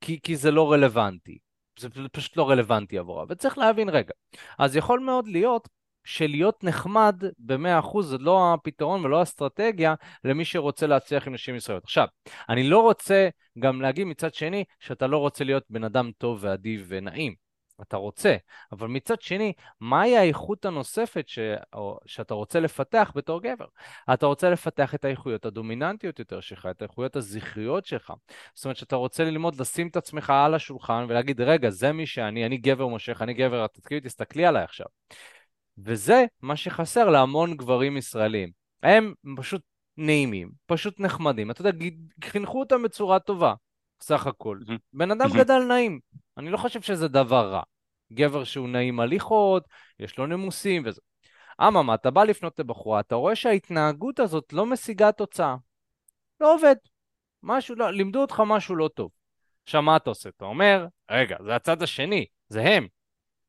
[0.00, 1.38] כי, כי זה לא רלוונטי.
[1.78, 4.12] זה פשוט לא רלוונטי עבורה, וצריך להבין רגע.
[4.58, 5.68] אז יכול מאוד להיות
[6.04, 11.84] שלהיות נחמד ב-100% זה לא הפתרון ולא האסטרטגיה למי שרוצה להצליח עם נשים ישראליות.
[11.84, 12.06] עכשיו,
[12.48, 16.84] אני לא רוצה גם להגיד מצד שני שאתה לא רוצה להיות בן אדם טוב ואדיב
[16.88, 17.42] ונעים.
[17.82, 18.36] אתה רוצה,
[18.72, 21.38] אבל מצד שני, מהי האיכות הנוספת ש...
[22.06, 23.66] שאתה רוצה לפתח בתור גבר?
[24.14, 28.12] אתה רוצה לפתח את האיכויות הדומיננטיות יותר שלך, את האיכויות הזכריות שלך.
[28.54, 32.46] זאת אומרת שאתה רוצה ללמוד לשים את עצמך על השולחן ולהגיד, רגע, זה מי שאני,
[32.46, 33.66] אני גבר מושך, אני גבר,
[34.02, 34.86] תסתכלי עליי עכשיו.
[35.78, 38.50] וזה מה שחסר להמון גברים ישראלים.
[38.82, 39.62] הם פשוט
[39.96, 41.50] נעימים, פשוט נחמדים.
[41.50, 41.86] אתה יודע,
[42.24, 43.54] חינכו אותם בצורה טובה,
[44.00, 44.58] סך הכל.
[44.92, 46.00] בן אדם גדל נעים,
[46.38, 47.62] אני לא חושב שזה דבר רע.
[48.12, 49.64] גבר שהוא נעים הליכות,
[49.98, 51.00] יש לו נימוסים וזה.
[51.60, 55.56] אממה, אתה בא לפנות לבחורה, אתה רואה שההתנהגות הזאת לא משיגה תוצאה.
[56.40, 56.76] לא עובד.
[57.42, 59.10] משהו לא, לימדו אותך משהו לא טוב.
[59.64, 60.28] עכשיו, מה אתה עושה?
[60.28, 62.86] אתה אומר, רגע, זה הצד השני, זה הם.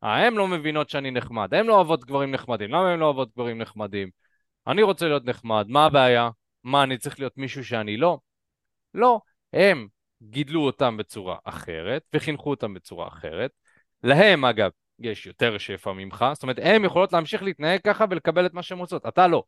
[0.04, 3.30] אה, הן לא מבינות שאני נחמד, הן לא אוהבות גברים נחמדים, למה הן לא אוהבות
[3.36, 4.10] גברים נחמדים?
[4.68, 6.30] אני רוצה להיות נחמד, מה הבעיה?
[6.64, 8.20] מה, אני צריך להיות מישהו שאני לא?
[8.94, 9.22] לא,
[9.54, 9.88] הם
[10.24, 13.52] גידלו אותם בצורה אחרת, וחינכו אותם בצורה אחרת.
[14.04, 18.54] להם, אגב, יש יותר שפע ממך, זאת אומרת, הן יכולות להמשיך להתנהג ככה ולקבל את
[18.54, 19.44] מה שהן רוצות, אתה לא.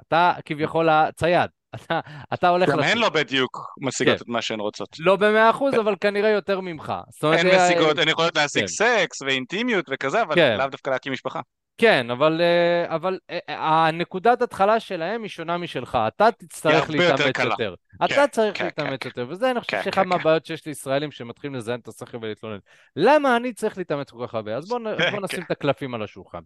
[0.00, 1.50] אתה כביכול הצייד.
[1.74, 2.00] אתה,
[2.34, 2.68] אתה הולך...
[2.68, 4.22] גם הן לא בדיוק משיגות כן.
[4.22, 4.88] את מה שהן רוצות.
[4.98, 5.80] לא במאה אחוז, כן.
[5.80, 6.92] אבל כנראה יותר ממך.
[7.22, 8.66] הן משיגות, הן יכולות להשיג כן.
[8.66, 10.58] סקס ואינטימיות וכזה, אבל כן.
[10.58, 11.40] לאו דווקא להקים משפחה.
[11.78, 15.98] כן, אבל, אה, אבל אה, אה, הנקודת התחלה שלהם היא שונה משלך.
[16.08, 17.42] אתה תצטרך להתאמץ יותר.
[17.42, 17.74] יותר.
[17.98, 20.66] כן, אתה צריך כן, להתאמץ כן, יותר, וזה אני חושב כן, שאחד כן, מהבעיות שיש
[20.66, 22.58] לישראלים שמתחילים לזיין את השכל ולהתלונן.
[22.96, 24.56] למה אני צריך להתאמץ כל כך הרבה?
[24.56, 24.80] אז בואו
[25.12, 26.40] בוא נשים את הקלפים על השולחן.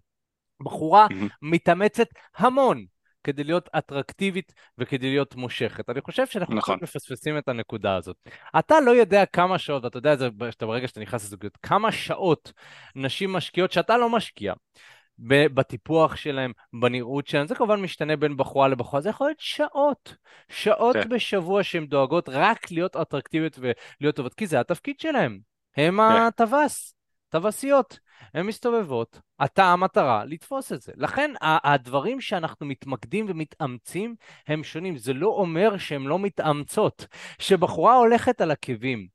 [0.60, 1.06] בחורה
[1.42, 2.06] מתאמצת
[2.36, 2.84] המון
[3.24, 5.90] כדי להיות אטרקטיבית וכדי להיות מושכת.
[5.90, 6.78] אני חושב שאנחנו נכון.
[6.82, 8.16] מפספסים את הנקודה הזאת.
[8.58, 10.28] אתה לא יודע כמה שעות, ואתה יודע את זה
[10.60, 12.52] ברגע שאתה נכנס לזוגיות, כמה שעות
[12.96, 14.52] נשים משקיעות שאתה לא משקיע.
[15.22, 20.16] בטיפוח שלהם, בנראות שלהם, זה כמובן משתנה בין בחורה לבחורה, זה יכול להיות שעות,
[20.48, 21.08] שעות כן.
[21.08, 25.38] בשבוע שהן דואגות רק להיות אטרקטיביות ולהיות טובות, כי זה התפקיד שלהם,
[25.76, 26.02] הם כן.
[26.02, 26.94] הטווס,
[27.28, 27.98] טווסיות.
[28.34, 30.92] הן מסתובבות, אתה המטרה לתפוס את זה.
[30.96, 34.14] לכן הדברים שאנחנו מתמקדים ומתאמצים
[34.46, 34.98] הם שונים.
[34.98, 37.06] זה לא אומר שהן לא מתאמצות.
[37.38, 39.06] שבחורה הולכת על עקבים,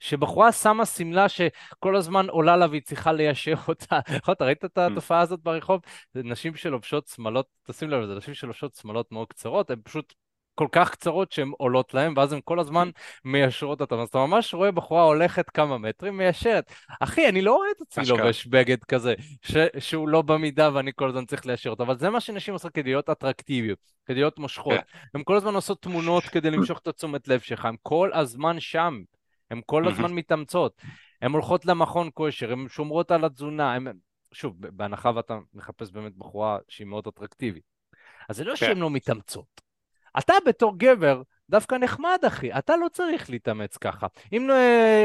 [0.00, 3.98] שבחורה שמה שמלה שכל הזמן עולה לה והיא צריכה ליישר אותה.
[4.32, 5.80] אתה ראית את התופעה הזאת ברחוב?
[6.14, 10.14] זה נשים שלובשות שמלות, תשים לב, זה נשים שלובשות שמלות מאוד קצרות, הן פשוט
[10.54, 12.90] כל כך קצרות שהן עולות להם, ואז הן כל הזמן
[13.24, 13.98] מיישרות אותם.
[13.98, 16.72] אז אתה ממש רואה בחורה הולכת כמה מטרים, מיישרת.
[17.00, 21.08] אחי, אני לא רואה את עצמי לובש בגד כזה, ש- שהוא לא במידה ואני כל
[21.08, 24.74] הזמן צריך ליישר אותו, אבל זה מה שנשים עושות כדי להיות אטרקטיביות, כדי להיות מושכות.
[24.74, 24.98] כן.
[25.14, 29.02] הן כל הזמן עושות תמונות כדי למשוך את התשומת לב שלך, הן כל הזמן שם.
[29.50, 30.82] הן כל הזמן מתאמצות.
[31.22, 33.86] הן הולכות למכון כושר, הן שומרות על התזונה, הן...
[34.32, 37.62] שוב, בהנחה ואתה מחפש באמת בחורה שהיא מאוד אטרקטיבית.
[38.28, 39.63] אז זה לא שהן לא מתאמצות.
[40.18, 42.52] אתה בתור גבר, דווקא נחמד, אחי.
[42.52, 44.06] אתה לא צריך להתאמץ ככה.
[44.36, 44.54] אם לא,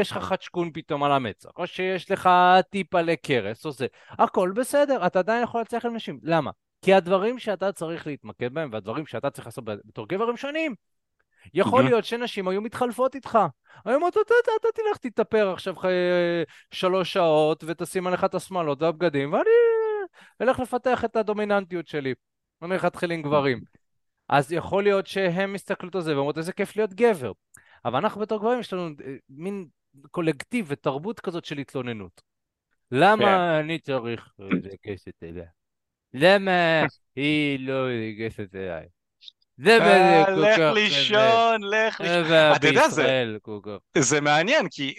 [0.00, 2.30] יש לך חדשקון פתאום על המצח, או שיש לך
[2.70, 6.18] טיפה לקרס, או זה, הכל בסדר, אתה עדיין יכול להצליח עם נשים.
[6.22, 6.50] למה?
[6.82, 10.74] כי הדברים שאתה צריך להתמקד בהם, והדברים שאתה צריך לעשות בתור גבר הם שונים.
[11.54, 13.38] יכול להיות שנשים היו מתחלפות איתך.
[13.84, 15.74] היו אומרות, אתה תלך תתאפר עכשיו
[16.70, 19.44] שלוש שעות ותשים עליך את השמאלות והבגדים, ואני
[20.40, 22.14] אלך לפתח את הדומיננטיות שלי.
[22.62, 23.79] אני הולך להתחיל עם גברים.
[24.30, 27.32] אז יכול להיות שהם מסתכלות על זה ואומרות, איזה כיף להיות גבר.
[27.84, 29.66] אבל אנחנו בתור גברים יש לנו אה, מין
[30.10, 32.22] קולקטיב ותרבות כזאת של התלוננות.
[32.92, 33.64] למה כן.
[33.64, 35.44] אני צריך לגשת אליה?
[36.14, 36.84] למה
[37.16, 38.86] היא לא לגשת אליי?
[39.56, 40.58] זה אה, כל כך...
[40.58, 42.24] לך לישון, לך לישון.
[42.56, 42.88] אתה יודע,
[43.98, 44.94] זה מעניין, כי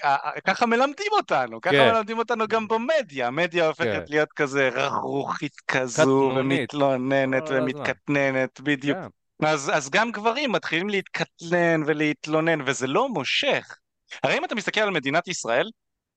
[0.47, 1.91] ככה מלמדים אותנו, ככה כן.
[1.91, 3.27] מלמדים אותנו גם במדיה.
[3.27, 4.03] המדיה הופכת כן.
[4.09, 8.97] להיות כזה רכרוכית כזו, ומתלוננת ומתקטננת, בדיוק.
[9.41, 9.45] כן.
[9.45, 13.77] אז גם גברים מתחילים להתקטנן ולהתלונן, וזה לא מושך.
[14.23, 15.69] הרי אם אתה מסתכל על מדינת ישראל,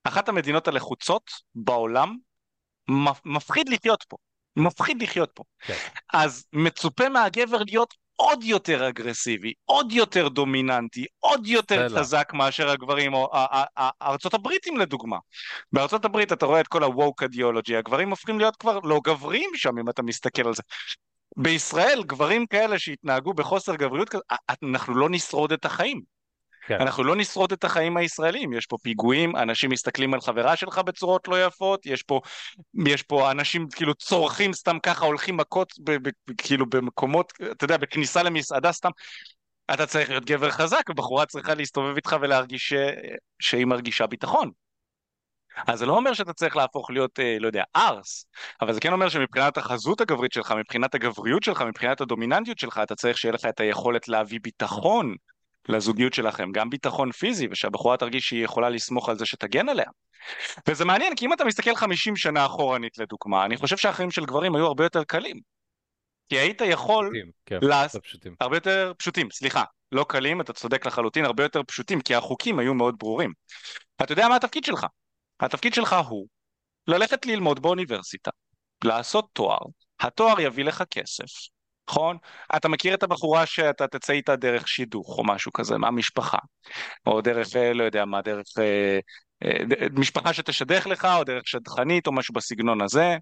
[0.03, 2.15] אחת המדינות הלחוצות בעולם,
[3.25, 4.17] מפחיד לחיות פה.
[4.55, 5.43] מפחיד לחיות פה.
[5.59, 5.73] כן.
[6.13, 11.99] אז מצופה מהגבר להיות עוד יותר אגרסיבי, עוד יותר דומיננטי, עוד יותר סלע.
[11.99, 13.31] חזק מאשר הגברים, או
[14.01, 15.17] ארצות הבריטים לדוגמה.
[15.71, 19.77] בארצות הברית אתה רואה את כל ה-woke ideology, הגברים הופכים להיות כבר לא גבריים שם
[19.77, 20.63] אם אתה מסתכל על זה.
[21.37, 24.21] בישראל גברים כאלה שהתנהגו בחוסר גבריות כזה,
[24.63, 26.01] אנחנו לא נשרוד את החיים.
[26.67, 26.81] כן.
[26.81, 31.27] אנחנו לא נשרוד את החיים הישראלים, יש פה פיגועים, אנשים מסתכלים על חברה שלך בצורות
[31.27, 32.21] לא יפות, יש פה,
[32.87, 37.77] יש פה אנשים כאילו צורכים סתם ככה, הולכים מכות ב, ב, כאילו במקומות, אתה יודע,
[37.77, 38.89] בכניסה למסעדה סתם.
[39.73, 42.73] אתה צריך להיות גבר חזק, ובחורה צריכה להסתובב איתך ולהרגיש ש...
[43.39, 44.51] שהיא מרגישה ביטחון.
[45.67, 48.25] אז זה לא אומר שאתה צריך להפוך להיות, אה, לא יודע, ארס,
[48.61, 52.95] אבל זה כן אומר שמבחינת החזות הגברית שלך, מבחינת הגבריות שלך, מבחינת הדומיננטיות שלך, אתה
[52.95, 55.15] צריך שיהיה לך את היכולת להביא ביטחון
[55.69, 59.89] לזוגיות שלכם, גם ביטחון פיזי, ושהבחורה תרגיש שהיא יכולה לסמוך על זה שתגן עליה.
[60.67, 64.55] וזה מעניין, כי אם אתה מסתכל 50 שנה אחורנית לדוגמה, אני חושב שהחיים של גברים
[64.55, 65.39] היו הרבה יותר קלים.
[66.29, 67.05] כי היית יכול...
[67.05, 67.95] פשוטים, כן, לס...
[67.95, 68.35] פשוטים.
[68.39, 69.63] הרבה יותר פשוטים, סליחה.
[69.91, 73.33] לא קלים, אתה צודק לחלוטין, הרבה יותר פשוטים, כי החוקים היו מאוד ברורים.
[74.01, 74.85] אתה יודע מה התפקיד שלך?
[75.39, 76.27] התפקיד שלך הוא
[76.87, 78.31] ללכת ללמוד באוניברסיטה,
[78.83, 79.59] לעשות תואר,
[79.99, 81.25] התואר יביא לך כסף,
[81.89, 82.17] נכון?
[82.55, 86.37] אתה מכיר את הבחורה שאתה תצא איתה דרך שידוך או משהו כזה, מהמשפחה,
[87.05, 88.99] או דרך, אה, לא יודע מה, דרך אה,
[89.43, 93.17] אה, משפחה שתשדך לך, או דרך שדכנית או משהו בסגנון הזה,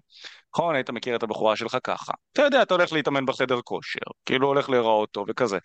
[0.54, 0.74] נכון?
[0.74, 2.12] היית מכיר את הבחורה שלך ככה.
[2.32, 5.58] אתה יודע, אתה הולך להתאמן בחדר כושר, כאילו הולך להיראות טוב וכזה.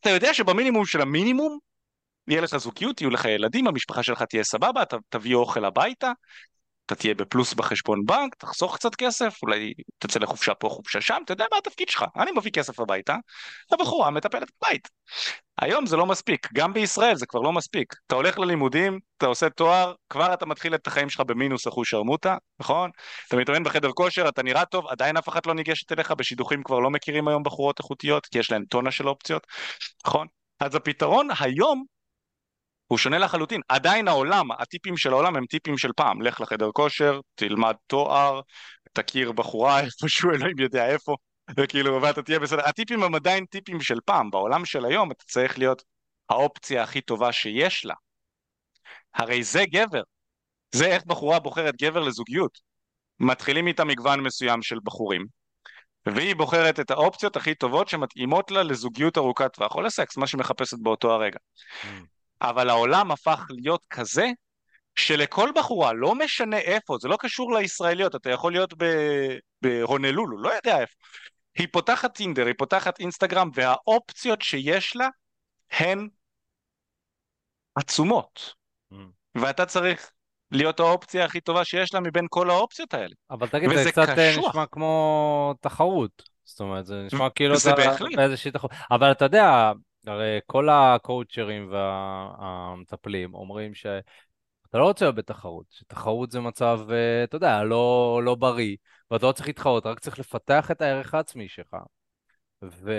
[0.00, 1.58] אתה יודע שבמינימום של המינימום,
[2.28, 6.12] יהיה לך זוגיות, יהיו לך ילדים, המשפחה שלך תהיה סבבה, אתה תביא אוכל הביתה,
[6.88, 11.32] אתה תהיה בפלוס בחשבון בנק, תחסוך קצת כסף, אולי תצא לחופשה פה, חופשה שם, אתה
[11.32, 13.16] יודע מה התפקיד שלך, אני מביא כסף הביתה,
[13.72, 14.88] הבחורה מטפלת בבית.
[15.60, 17.94] היום זה לא מספיק, גם בישראל זה כבר לא מספיק.
[18.06, 22.36] אתה הולך ללימודים, אתה עושה תואר, כבר אתה מתחיל את החיים שלך במינוס אחוז שרמוטה,
[22.60, 22.90] נכון?
[23.28, 26.78] אתה מתאמן בחדר כושר, אתה נראה טוב, עדיין אף אחד לא ניגשת אליך, בשידוכים כבר
[26.78, 29.46] לא מכירים היום בחורות איכותיות, כי יש להן טונה של אופציות,
[30.06, 30.26] נכון?
[30.60, 31.84] אז הפתרון היום
[32.88, 33.60] הוא שונה לחלוטין.
[33.68, 36.22] עדיין העולם, הטיפים של העולם הם טיפים של פעם.
[36.22, 38.40] לך לחדר כושר, תלמד תואר,
[38.92, 41.16] תכיר בחורה איפשהו, אלוהים יודע איפה,
[41.56, 42.68] וכאילו, ואתה תהיה בסדר.
[42.68, 44.30] הטיפים הם עדיין טיפים של פעם.
[44.30, 45.82] בעולם של היום אתה צריך להיות
[46.28, 47.94] האופציה הכי טובה שיש לה.
[49.14, 50.02] הרי זה גבר.
[50.74, 52.58] זה איך בחורה בוחרת גבר לזוגיות.
[53.20, 55.26] מתחילים איתה מגוון מסוים של בחורים,
[56.06, 60.38] והיא בוחרת את האופציות הכי טובות שמתאימות לה לזוגיות ארוכת טווח או לסקס, מה שהיא
[60.38, 61.38] מחפשת באותו הרגע.
[62.42, 64.30] אבל העולם הפך להיות כזה
[64.94, 68.74] שלכל בחורה, לא משנה איפה, זה לא קשור לישראליות, אתה יכול להיות
[69.62, 70.94] בהונלולו, לא יודע איפה.
[71.54, 75.08] היא פותחת טינדר, היא פותחת אינסטגרם, והאופציות שיש לה
[75.70, 76.08] הן
[77.74, 78.54] עצומות.
[78.92, 78.96] Mm.
[79.34, 80.10] ואתה צריך
[80.50, 83.14] להיות האופציה הכי טובה שיש לה מבין כל האופציות האלה.
[83.30, 84.48] אבל תגיד, זה קצת אה, קשוח.
[84.48, 86.22] נשמע כמו תחרות.
[86.44, 88.16] זאת אומרת, זה נשמע כאילו זה בהחלט.
[88.16, 88.72] באיזושהי תחרות.
[88.90, 89.72] אבל אתה יודע,
[90.06, 93.98] הרי כל הקואוצ'רים והמטפלים אומרים שאתה
[94.74, 98.76] לא רוצה להיות בתחרות, שתחרות זה מצב, אה, אתה יודע, לא, לא בריא,
[99.10, 101.76] ואתה לא צריך להתחרות, רק צריך לפתח את הערך העצמי שלך.
[102.62, 102.92] ו...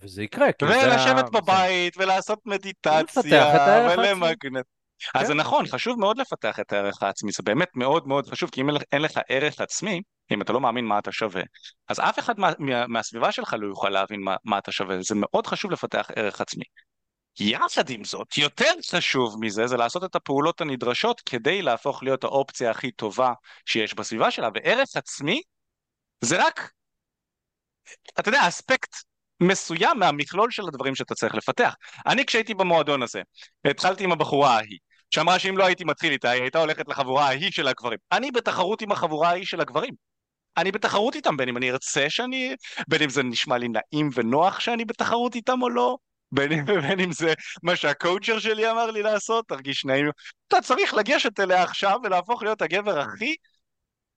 [0.00, 0.46] וזה יקרה.
[0.62, 1.40] ולשבת זה...
[1.40, 4.64] בבית, ולעשות מדיטציה, ולמגנט.
[4.98, 5.18] כן.
[5.18, 8.60] אז זה נכון, חשוב מאוד לפתח את הערך העצמי, זה באמת מאוד מאוד חשוב, כי
[8.60, 11.42] אם אין לך ערך עצמי, אם אתה לא מאמין מה אתה שווה,
[11.88, 15.14] אז אף אחד מה, מה, מהסביבה שלך לא יוכל להבין מה, מה אתה שווה, זה
[15.14, 16.64] מאוד חשוב לפתח ערך עצמי.
[17.40, 22.70] יחד עם זאת, יותר חשוב מזה זה לעשות את הפעולות הנדרשות כדי להפוך להיות האופציה
[22.70, 23.32] הכי טובה
[23.66, 25.42] שיש בסביבה שלה, וערך עצמי
[26.20, 26.70] זה רק,
[28.20, 28.94] אתה יודע, אספקט
[29.40, 31.74] מסוים מהמכלול של הדברים שאתה צריך לפתח.
[32.06, 33.22] אני כשהייתי במועדון הזה,
[33.64, 34.78] התחלתי עם הבחורה ההיא,
[35.10, 37.98] שאמרה שאם לא הייתי מתחיל איתה, היא הייתה הולכת לחבורה ההיא של הגברים.
[38.12, 39.94] אני בתחרות עם החבורה ההיא של הגברים.
[40.56, 42.54] אני בתחרות איתם, בין אם אני ארצה שאני,
[42.88, 45.96] בין אם זה נשמע לי נעים ונוח שאני בתחרות איתם או לא,
[46.32, 50.10] בין אם, בין אם זה מה שהקואוצ'ר שלי אמר לי לעשות, תרגיש נעים.
[50.48, 53.34] אתה צריך לגשת אליה עכשיו ולהפוך להיות הגבר הכי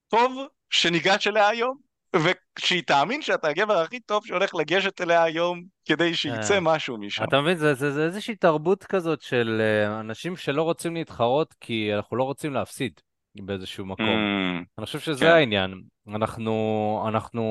[0.08, 1.78] טוב שניגש אליה היום,
[2.16, 6.60] ושהיא תאמין שאתה הגבר הכי טוב שהולך לגשת אליה היום כדי שיצא אה.
[6.60, 7.24] משהו משם.
[7.24, 11.94] אתה מבין, זה, זה, זה איזושהי תרבות כזאת של אה, אנשים שלא רוצים להתחרות כי
[11.96, 13.02] אנחנו לא רוצים להפסיד
[13.36, 14.06] באיזשהו מקום.
[14.06, 15.32] Mm, אני חושב שזה כן.
[15.32, 15.82] העניין.
[16.16, 17.44] אנחנו, אנחנו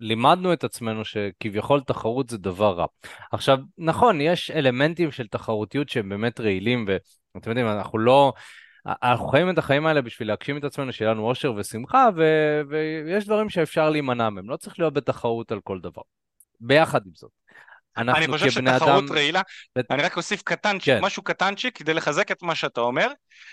[0.00, 2.86] לימדנו את עצמנו שכביכול תחרות זה דבר רע.
[3.32, 6.86] עכשיו, נכון, יש אלמנטים של תחרותיות שהם באמת רעילים,
[7.34, 8.32] ואתם יודעים, אנחנו לא...
[8.86, 12.22] אנחנו חיים את החיים האלה בשביל להגשים את עצמנו, שיהיה לנו אושר ושמחה, ו...
[12.68, 14.50] ויש דברים שאפשר להימנע מהם.
[14.50, 16.02] לא צריך להיות בתחרות על כל דבר.
[16.60, 17.30] ביחד עם זאת.
[18.00, 19.12] אני אנחנו חושב כבני שתחרות אדם...
[19.16, 19.42] רעילה,
[19.78, 21.00] בת- אני רק אוסיף קטנצ'יק, כן.
[21.04, 23.08] משהו קטנצ'יק כדי לחזק את מה שאתה אומר,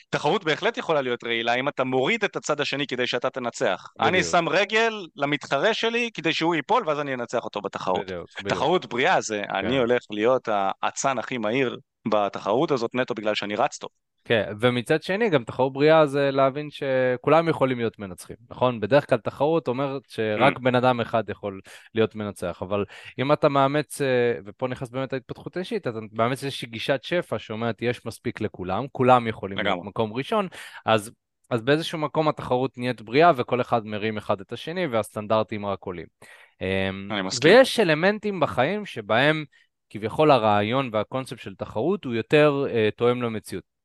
[0.10, 3.88] תחרות בהחלט יכולה להיות רעילה אם אתה מוריד את הצד השני כדי שאתה תנצח.
[4.00, 4.32] אני בדיוק.
[4.32, 8.00] שם רגל למתחרה שלי כדי שהוא ייפול ואז אני אנצח אותו בתחרות.
[8.00, 8.54] בדיוק, בדיוק.
[8.54, 11.78] תחרות בריאה זה אני הולך להיות האצן הכי מהיר
[12.12, 13.90] בתחרות הזאת נטו בגלל שאני רץ טוב.
[14.28, 18.80] כן, ומצד שני, גם תחרות בריאה זה להבין שכולם יכולים להיות מנצחים, נכון?
[18.80, 20.60] בדרך כלל תחרות אומרת שרק Mm.
[20.60, 21.60] בן אדם אחד יכול
[21.96, 22.86] להיות מנצח, אבל
[23.20, 24.08] אם אתה מאמץ, אה,
[24.46, 29.28] ופה נכנס באמת ההתפתחות האישית, אתה מאמץ איזושהי גישת שפע שאומרת יש מספיק לכולם, כולם
[29.28, 29.80] יכולים להיות.
[29.84, 30.48] מקום ראשון,
[30.86, 31.12] אז,
[31.50, 36.08] אז באיזשהו מקום התחרות נהיית בריאה וכל אחד מרים אחד את השני והסטנדרטים רק עולים.
[36.62, 37.52] אמ, אני מסכים.
[37.52, 39.46] ויש אלמנטים בחיים שבהם
[39.90, 43.77] כביכול הרעיון והקונספט של תחרות הוא יותר אה, תואם למציאות.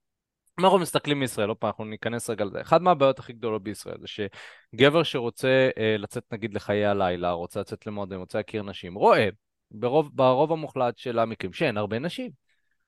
[0.61, 2.61] אם אנחנו מסתכלים מישראל, עוד פעם, אנחנו ניכנס רגע לזה.
[2.61, 7.87] אחת מהבעיות הכי גדולות בישראל זה שגבר שרוצה אה, לצאת נגיד לחיי הלילה, רוצה לצאת
[7.87, 9.29] למועדון, רוצה להכיר נשים, רואה
[9.71, 12.31] ברוב, ברוב המוחלט של המקרים שאין הרבה נשים.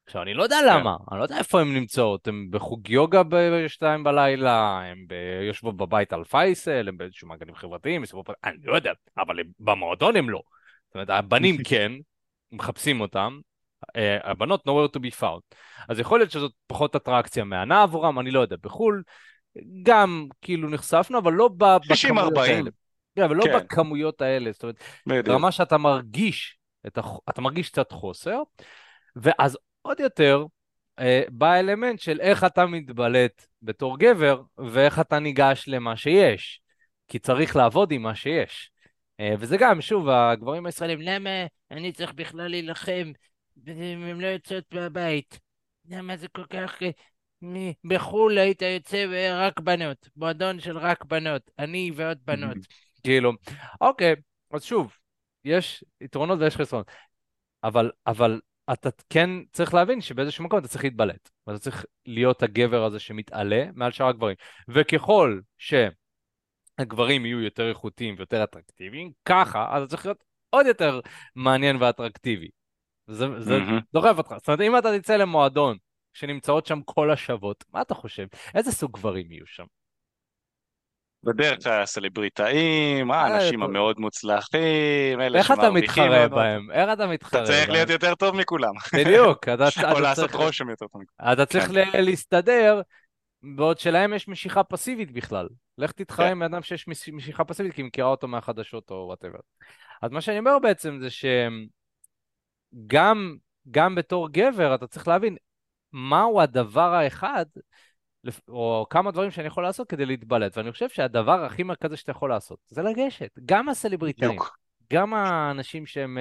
[0.07, 4.05] עכשיו, אני לא יודע למה, אני לא יודע איפה הן נמצאות, הן בחוג יוגה בשתיים
[4.05, 5.07] בלילה, הן
[5.47, 10.31] יושבות בבית על פייסל, הן באיזשהו מעגלים חברתיים, מסביב- אני לא יודע, אבל במועדון הם
[10.31, 10.43] לא.
[10.87, 11.93] זאת אומרת, הבנים כן,
[12.53, 13.41] מחפשים אותם,
[14.25, 15.57] הבנות nowhere to be found.
[15.89, 19.03] אז יכול להיות שזאת פחות אטרקציה מהנה עבורם, אני לא יודע, בחו"ל
[19.83, 21.89] גם כאילו נחשפנו, אבל לא ב- 60-40.
[21.91, 22.71] בכמויות האלה.
[23.17, 23.59] כן, אבל לא כן.
[23.59, 25.27] בכמויות האלה, זאת אומרת, בדיוק.
[25.27, 26.59] ברמה שאתה מרגיש.
[27.31, 28.43] אתה מרגיש קצת חוסר,
[29.17, 30.45] ואז עוד יותר
[30.99, 36.61] אה, בא האלמנט של איך אתה מתבלט בתור גבר, ואיך אתה ניגש למה שיש,
[37.09, 38.71] כי צריך לעבוד עם מה שיש.
[39.21, 41.31] אה, וזה גם, שוב, הגברים הישראלים, למה
[41.71, 43.13] אני צריך בכלל להילחם,
[43.67, 45.39] הם לא יוצאות מהבית,
[45.89, 46.83] למה זה כל כך...
[46.83, 46.91] אה,
[47.85, 52.57] בחו"ל היית יוצא רק בנות, מועדון של רק בנות, אני ועוד בנות.
[53.03, 53.33] כאילו,
[53.81, 54.15] אוקיי,
[54.53, 54.97] אז שוב,
[55.45, 56.91] יש יתרונות ויש חסרונות.
[57.65, 58.41] אבל, אבל
[58.73, 61.31] אתה כן צריך להבין שבאיזשהו מקום אתה צריך להתבלט.
[61.47, 64.37] ואתה צריך להיות הגבר הזה שמתעלה מעל שאר הגברים.
[64.69, 71.01] וככל שהגברים יהיו יותר איכותיים ויותר אטרקטיביים, ככה, אז אתה צריך להיות עוד יותר
[71.35, 72.49] מעניין ואטרקטיבי.
[73.07, 73.81] זה, זה מהמם.
[73.93, 74.35] דוחף אותך.
[74.39, 75.77] זאת אומרת, אם אתה תצא למועדון
[76.13, 78.27] שנמצאות שם כל השוות, מה אתה חושב?
[78.55, 79.65] איזה סוג גברים יהיו שם?
[81.25, 86.29] בדרך כלל הסלבריטאים, האנשים אה, המאוד מוצלחים, אלה איך אתה מתחרה.
[86.29, 86.71] בהם?
[86.71, 87.75] איך אתה מתחרה אתה צריך בהם?
[87.77, 88.73] להיות יותר טוב מכולם.
[88.95, 89.49] בדיוק,
[89.95, 91.33] או לעשות צריך, רושם יותר טוב מכולם.
[91.33, 91.75] אתה צריך כן.
[91.75, 92.81] ל- להסתדר,
[93.43, 95.49] בעוד שלהם יש משיכה פסיבית בכלל.
[95.79, 96.33] לך תתחרה כן.
[96.33, 99.39] עם אדם שיש מש- משיכה פסיבית כי היא מכירה אותו מהחדשות או וואטאבר.
[100.03, 101.67] אז מה שאני אומר בעצם זה שגם
[103.71, 105.37] גם בתור גבר אתה צריך להבין
[105.93, 107.47] מהו הדבר האחד,
[108.49, 110.57] או כמה דברים שאני יכול לעשות כדי להתבלט.
[110.57, 113.39] ואני חושב שהדבר הכי מרכזי שאתה יכול לעשות זה לגשת.
[113.45, 114.31] גם הסלבריטאים.
[114.31, 114.59] בדיוק.
[114.93, 116.19] גם האנשים שהם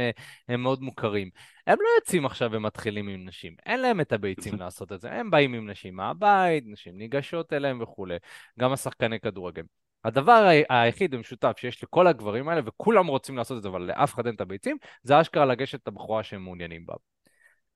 [0.50, 1.30] אה, מאוד מוכרים,
[1.68, 5.32] הם לא יוצאים עכשיו ומתחילים עם נשים, אין להם את הביצים לעשות את זה, הם
[5.32, 8.18] באים עם נשים מהבית, נשים ניגשות אליהם וכולי,
[8.60, 9.64] גם השחקני כדורגל.
[10.04, 14.26] הדבר היחיד המשותף שיש לכל הגברים האלה, וכולם רוצים לעשות את זה, אבל לאף אחד
[14.26, 16.94] אין את הביצים, זה אשכרה לגשת את הבחורה שהם מעוניינים בה.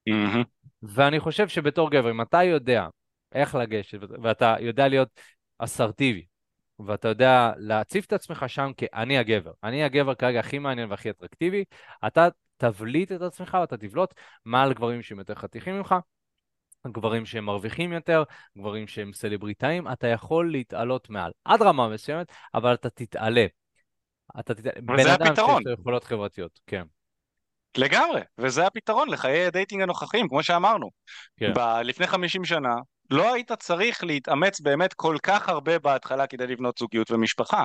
[0.07, 0.43] מהמם.
[0.83, 2.87] ואני חושב שבתור גבר, אם אתה יודע
[3.31, 5.09] איך לגשת, ואתה יודע להיות
[5.59, 6.25] אסרטיבי,
[6.79, 11.63] ואתה יודע להציב את עצמך שם כאני הגבר, אני הגבר כרגע הכי מעניין והכי אטרקטיבי,
[12.07, 14.13] אתה תבליט את עצמך ואתה תבלוט
[14.45, 15.95] מעל גברים שהם יותר חתיכים ממך,
[16.87, 18.23] גברים שהם מרוויחים יותר,
[18.57, 23.45] גברים שהם סלבריטאים, אתה יכול להתעלות מעל, עד רמה מסוימת, אבל אתה תתעלה.
[24.39, 24.81] אתה תתעלה.
[24.81, 25.35] בן אדם.
[25.35, 26.83] שיש לו יכולות חברתיות, כן.
[27.77, 30.89] לגמרי, וזה הפתרון לחיי הדייטינג הנוכחיים, כמו שאמרנו.
[31.39, 31.53] כן.
[31.55, 32.75] ב- לפני 50 שנה,
[33.09, 37.63] לא היית צריך להתאמץ באמת כל כך הרבה בהתחלה כדי לבנות זוגיות ומשפחה.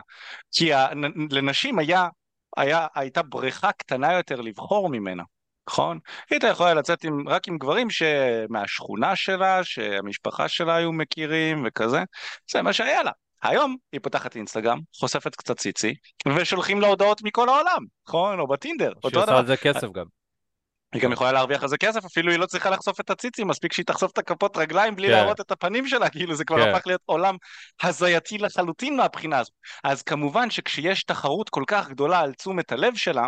[0.52, 0.88] כי ה-
[1.30, 2.08] לנשים היה,
[2.56, 5.22] היה, הייתה בריכה קטנה יותר לבחור ממנה,
[5.68, 5.98] נכון?
[6.30, 12.02] היא הייתה יכולה לצאת עם, רק עם גברים שמהשכונה שלה, שהמשפחה שלה היו מכירים וכזה,
[12.50, 13.10] זה מה שהיה לה.
[13.42, 15.94] היום היא פותחת אינסטגרם, חושפת קצת ציצי,
[16.36, 18.40] ושולחים לה הודעות מכל העולם, נכון?
[18.40, 19.38] או בטינדר, שהיא עושה.
[19.38, 20.21] על זה כסף גם.
[20.92, 23.72] היא גם יכולה להרוויח על זה כסף, אפילו היא לא צריכה לחשוף את הציצים, מספיק
[23.72, 25.12] שהיא תחשוף את הכפות רגליים בלי כן.
[25.12, 26.74] להראות את הפנים שלה, כאילו זה כבר כן.
[26.74, 27.36] הפך להיות עולם
[27.82, 29.50] הזייתי לחלוטין מהבחינה הזו.
[29.84, 33.26] אז כמובן שכשיש תחרות כל כך גדולה על תשומת הלב שלה,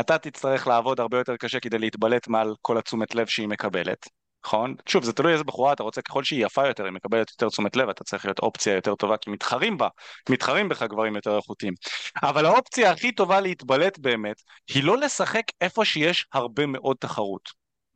[0.00, 4.15] אתה תצטרך לעבוד הרבה יותר קשה כדי להתבלט מעל כל התשומת לב שהיא מקבלת.
[4.46, 4.74] נכון?
[4.88, 7.76] שוב, זה תלוי איזה בחורה אתה רוצה, ככל שהיא יפה יותר, היא מקבלת יותר תשומת
[7.76, 9.88] לב, אתה צריך להיות אופציה יותר טובה, כי מתחרים בה,
[10.28, 11.74] מתחרים בך גברים יותר איכותיים.
[12.22, 14.36] אבל האופציה הכי טובה להתבלט באמת,
[14.74, 17.48] היא לא לשחק איפה שיש הרבה מאוד תחרות.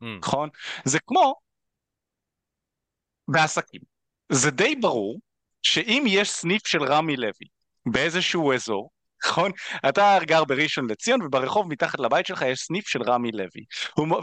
[0.03, 0.05] Mm.
[0.21, 0.49] נכון?
[0.85, 1.35] זה כמו
[3.27, 3.81] בעסקים.
[4.31, 5.19] זה די ברור
[5.61, 7.47] שאם יש סניף של רמי לוי
[7.85, 8.89] באיזשהו אזור,
[9.25, 9.51] נכון?
[9.89, 13.65] אתה גר בראשון לציון וברחוב מתחת לבית שלך יש סניף של רמי לוי.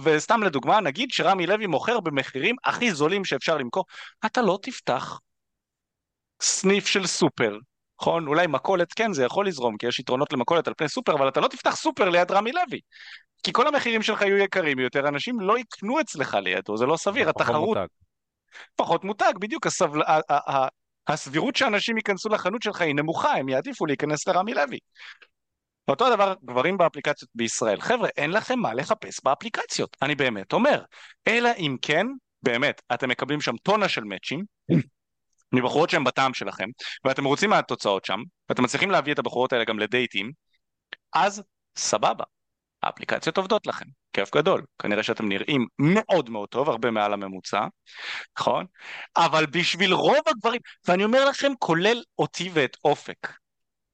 [0.03, 3.85] וסתם לדוגמה, נגיד שרמי לוי מוכר במחירים הכי זולים שאפשר למכור,
[4.27, 5.21] אתה לא תפתח
[6.43, 7.59] סניף של סופר.
[8.01, 8.27] נכון?
[8.27, 11.41] אולי מכולת כן זה יכול לזרום כי יש יתרונות למכולת על פני סופר אבל אתה
[11.41, 12.81] לא תפתח סופר ליד רמי לוי
[13.43, 17.29] כי כל המחירים שלך יהיו יקרים יותר אנשים לא יקנו אצלך לידו זה לא סביר
[17.29, 17.79] התחרות.
[18.77, 20.03] פחות מותג, בדיוק, הסבל...
[21.09, 24.79] הסבירות שאנשים ייכנסו לחנות שלך היא נמוכה, הם יעדיפו להיכנס לרמי לוי.
[25.89, 27.81] אותו הדבר גברים באפליקציות בישראל.
[27.81, 30.83] חבר'ה, אין לכם מה לחפש באפליקציות, אני באמת אומר.
[31.29, 32.07] אלא אם כן,
[32.43, 34.45] באמת, אתם מקבלים שם טונה של מאצ'ים,
[35.53, 36.69] מבחורות שהן בטעם שלכם,
[37.05, 40.33] ואתם מרוצים מהתוצאות שם, ואתם מצליחים להביא את הבחורות האלה גם לדייטים,
[41.15, 41.43] אז
[41.77, 42.25] סבבה.
[42.83, 44.63] האפליקציות עובדות לכם, כיף גדול.
[44.79, 47.67] כנראה שאתם נראים מאוד מאוד טוב, הרבה מעל הממוצע,
[48.39, 48.67] נכון?
[49.17, 53.29] אבל בשביל רוב הגברים, ואני אומר לכם, כולל אותי ואת אופק,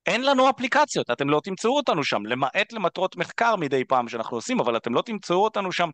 [0.06, 4.60] אין לנו אפליקציות, אתם לא תמצאו אותנו שם, למעט למטרות מחקר מדי פעם שאנחנו עושים,
[4.60, 5.88] אבל אתם לא תמצאו אותנו שם.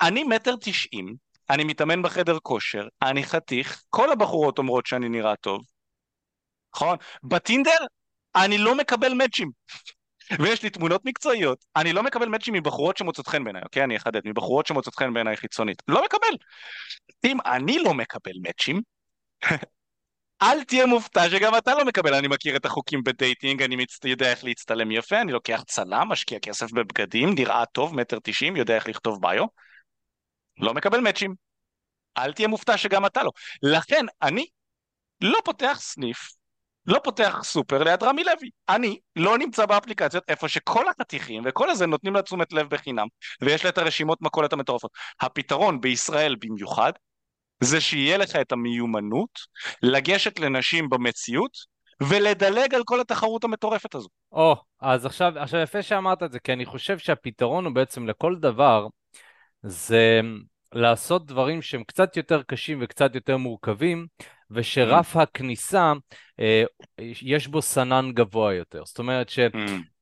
[0.00, 1.14] אני מטר תשעים,
[1.50, 5.60] אני מתאמן בחדר כושר, אני חתיך, כל הבחורות אומרות שאני נראה טוב,
[6.74, 6.96] נכון?
[7.22, 7.86] בטינדר
[8.36, 9.50] אני לא מקבל מאצ'ים.
[10.38, 13.84] ויש לי תמונות מקצועיות, אני לא מקבל מאצ'ים מבחורות שמוצאות חן בעיניי, אוקיי?
[13.84, 15.82] אני אחדד, מבחורות שמוצאות חן בעיניי חיצונית.
[15.88, 16.36] לא מקבל.
[17.24, 18.80] אם אני לא מקבל מאצ'ים,
[20.42, 23.98] אל תהיה מופתע שגם אתה לא מקבל, אני מכיר את החוקים בדייטינג, אני מצ...
[24.04, 28.74] יודע איך להצטלם יפה, אני לוקח צלם, משקיע כסף בבגדים, נראה טוב, מטר תשעים, יודע
[28.74, 29.44] איך לכתוב ביו,
[30.58, 31.34] לא מקבל מאצ'ים.
[32.18, 33.30] אל תהיה מופתע שגם אתה לא.
[33.62, 34.46] לכן אני
[35.20, 36.37] לא פותח סניף,
[36.88, 38.50] לא פותח סופר ליד רמי לוי.
[38.68, 43.06] אני לא נמצא באפליקציות איפה שכל החתיכים וכל הזה נותנים לה תשומת לב בחינם,
[43.40, 44.90] ויש לה את הרשימות מכולת המטורפות.
[45.20, 46.92] הפתרון בישראל במיוחד,
[47.60, 49.30] זה שיהיה לך את המיומנות
[49.82, 51.50] לגשת לנשים במציאות
[52.02, 54.08] ולדלג על כל התחרות המטורפת הזו.
[54.32, 58.36] או, אז עכשיו, עכשיו יפה שאמרת את זה, כי אני חושב שהפתרון הוא בעצם לכל
[58.36, 58.86] דבר,
[59.62, 60.20] זה
[60.72, 64.06] לעשות דברים שהם קצת יותר קשים וקצת יותר מורכבים,
[64.50, 65.92] ושרף הכניסה,
[66.40, 66.64] אה,
[67.22, 68.84] יש בו סנן גבוה יותר.
[68.84, 69.30] זאת אומרת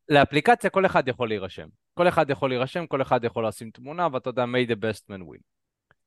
[0.09, 1.67] שלאפליקציה כל אחד יכול להירשם.
[1.95, 5.21] כל אחד יכול להירשם, כל אחד יכול לשים תמונה, ואתה יודע, may the best man
[5.21, 5.41] win.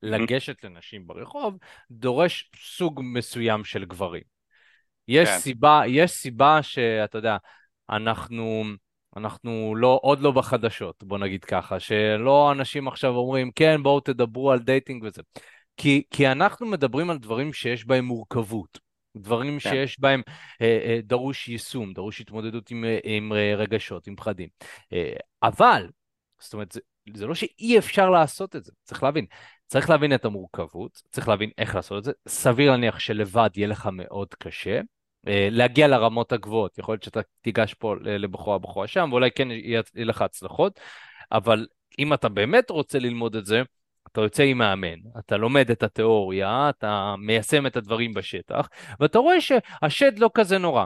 [0.02, 1.58] לגשת לנשים ברחוב
[1.92, 4.24] דורש סוג מסוים של גברים.
[5.08, 5.38] יש כן.
[5.38, 7.38] סיבה, יש סיבה שאתה יודע,
[7.90, 8.64] אנחנו,
[9.18, 14.52] אנחנו לא, עוד לא בחדשות, בוא נגיד ככה, שלא אנשים עכשיו אומרים, כן, בואו תדברו
[14.52, 15.22] על דייטינג וזה.
[15.80, 18.80] כי, כי אנחנו מדברים על דברים שיש בהם מורכבות,
[19.18, 19.70] דברים כן.
[19.70, 20.22] שיש בהם
[20.62, 24.50] אה, אה, דרוש יישום, דרוש התמודדות עם, אה, עם אה, רגשות, עם פחדים.
[24.94, 25.14] אה,
[25.44, 25.88] אבל,
[26.40, 26.80] זאת אומרת, זה,
[27.14, 29.26] זה לא שאי אפשר לעשות את זה, צריך להבין.
[29.68, 32.12] צריך להבין את המורכבות, צריך להבין איך לעשות את זה.
[32.28, 34.82] סביר להניח שלבד יהיה לך מאוד קשה.
[35.28, 39.82] אה, להגיע לרמות הגבוהות, יכול להיות שאתה תיגש פה לבחורה בחורה שם, ואולי כן יהיה
[39.96, 40.80] יהיה לך הצלחות,
[41.32, 41.68] אבל
[42.00, 43.62] אם אתה באמת רוצה ללמוד את זה,
[44.12, 49.42] אתה יוצא עם מאמן, אתה לומד את התיאוריה, אתה מיישם את הדברים בשטח, ואתה רואה
[49.42, 50.86] שהשד לא כזה נורא.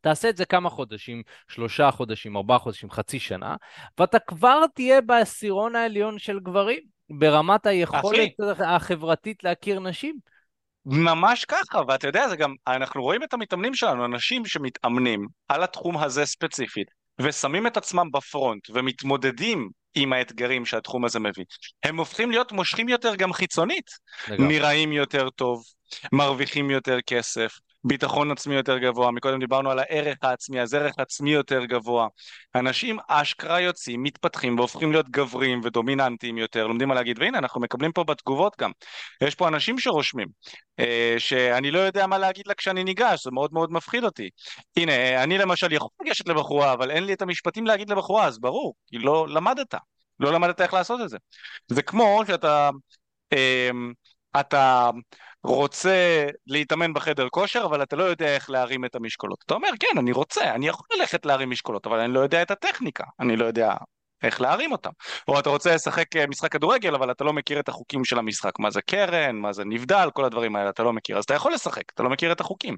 [0.00, 3.56] תעשה את זה כמה חודשים, שלושה חודשים, ארבעה חודשים, חצי שנה,
[3.98, 6.80] ואתה כבר תהיה בעשירון העליון של גברים,
[7.10, 8.30] ברמת היכולת
[8.66, 10.16] החברתית להכיר נשים.
[10.86, 15.98] ממש ככה, ואתה יודע, זה גם, אנחנו רואים את המתאמנים שלנו, אנשים שמתאמנים על התחום
[15.98, 16.88] הזה ספציפית,
[17.20, 21.44] ושמים את עצמם בפרונט, ומתמודדים עם האתגרים שהתחום הזה מביא.
[21.82, 23.90] הם הופכים להיות מושכים יותר גם חיצונית.
[24.28, 25.64] נראים יותר טוב,
[26.12, 31.30] מרוויחים יותר כסף, ביטחון עצמי יותר גבוה, מקודם דיברנו על הערך העצמי, אז ערך עצמי
[31.30, 32.08] יותר גבוה.
[32.54, 37.92] אנשים אשכרה יוצאים, מתפתחים והופכים להיות גברים ודומיננטיים יותר, לומדים מה להגיד, והנה אנחנו מקבלים
[37.92, 38.70] פה בתגובות גם.
[39.20, 40.28] יש פה אנשים שרושמים,
[40.80, 44.30] אה, שאני לא יודע מה להגיד לה כשאני ניגש, זה מאוד מאוד מפחיד אותי.
[44.76, 48.74] הנה, אני למשל יכול לגשת לבחורה, אבל אין לי את המשפטים להגיד לבחורה, אז ברור,
[48.86, 49.74] כי לא למדת.
[50.20, 51.16] לא למדת איך לעשות את זה.
[51.68, 52.70] זה כמו שאתה
[53.32, 53.70] אה,
[54.40, 54.90] אתה
[55.44, 59.38] רוצה להתאמן בחדר כושר, אבל אתה לא יודע איך להרים את המשקולות.
[59.46, 62.50] אתה אומר, כן, אני רוצה, אני יכול ללכת להרים משקולות, אבל אני לא יודע את
[62.50, 63.74] הטכניקה, אני לא יודע
[64.22, 64.90] איך להרים אותם.
[65.28, 68.58] או אתה רוצה לשחק אה, משחק כדורגל, אבל אתה לא מכיר את החוקים של המשחק,
[68.58, 71.18] מה זה קרן, מה זה נבדל, כל הדברים האלה, אתה לא מכיר.
[71.18, 72.76] אז אתה יכול לשחק, אתה לא מכיר את החוקים.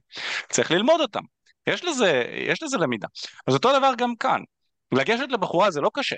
[0.48, 1.22] צריך ללמוד אותם.
[1.66, 3.08] יש לזה, יש לזה למידה.
[3.46, 4.40] אז אותו דבר גם כאן.
[4.92, 6.16] לגשת לבחורה זה לא קשה.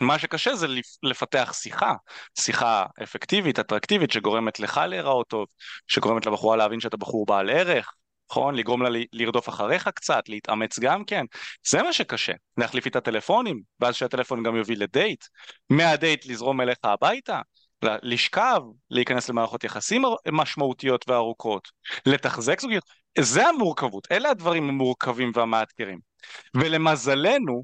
[0.00, 0.66] מה שקשה זה
[1.02, 1.94] לפתח שיחה,
[2.38, 5.46] שיחה אפקטיבית, אטרקטיבית, שגורמת לך להיראות טוב,
[5.86, 7.94] שגורמת לבחורה להבין שאתה בחור בעל ערך,
[8.30, 8.54] נכון?
[8.54, 11.24] לגרום לה לרדוף אחריך קצת, להתאמץ גם כן,
[11.68, 15.24] זה מה שקשה, להחליף איתה טלפונים, ואז שהטלפון גם יוביל לדייט,
[15.70, 17.40] מהדייט לזרום אליך הביתה,
[17.82, 21.68] לשכב, להיכנס למערכות יחסים משמעותיות וארוכות,
[22.06, 22.84] לתחזק זוגיות,
[23.18, 25.98] זה המורכבות, אלה הדברים המורכבים והמאתגרים.
[26.54, 27.62] ולמזלנו,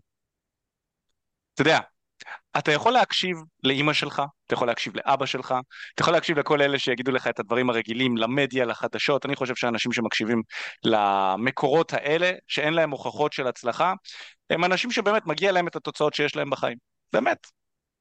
[1.55, 1.79] אתה יודע,
[2.59, 5.55] אתה יכול להקשיב לאימא שלך, אתה יכול להקשיב לאבא שלך,
[5.95, 9.93] אתה יכול להקשיב לכל אלה שיגידו לך את הדברים הרגילים, למדיה, לחדשות, אני חושב שאנשים
[9.93, 10.43] שמקשיבים
[10.85, 13.93] למקורות האלה, שאין להם הוכחות של הצלחה,
[14.51, 16.79] הם אנשים שבאמת מגיע להם את התוצאות שיש להם בחיים,
[17.13, 17.47] באמת.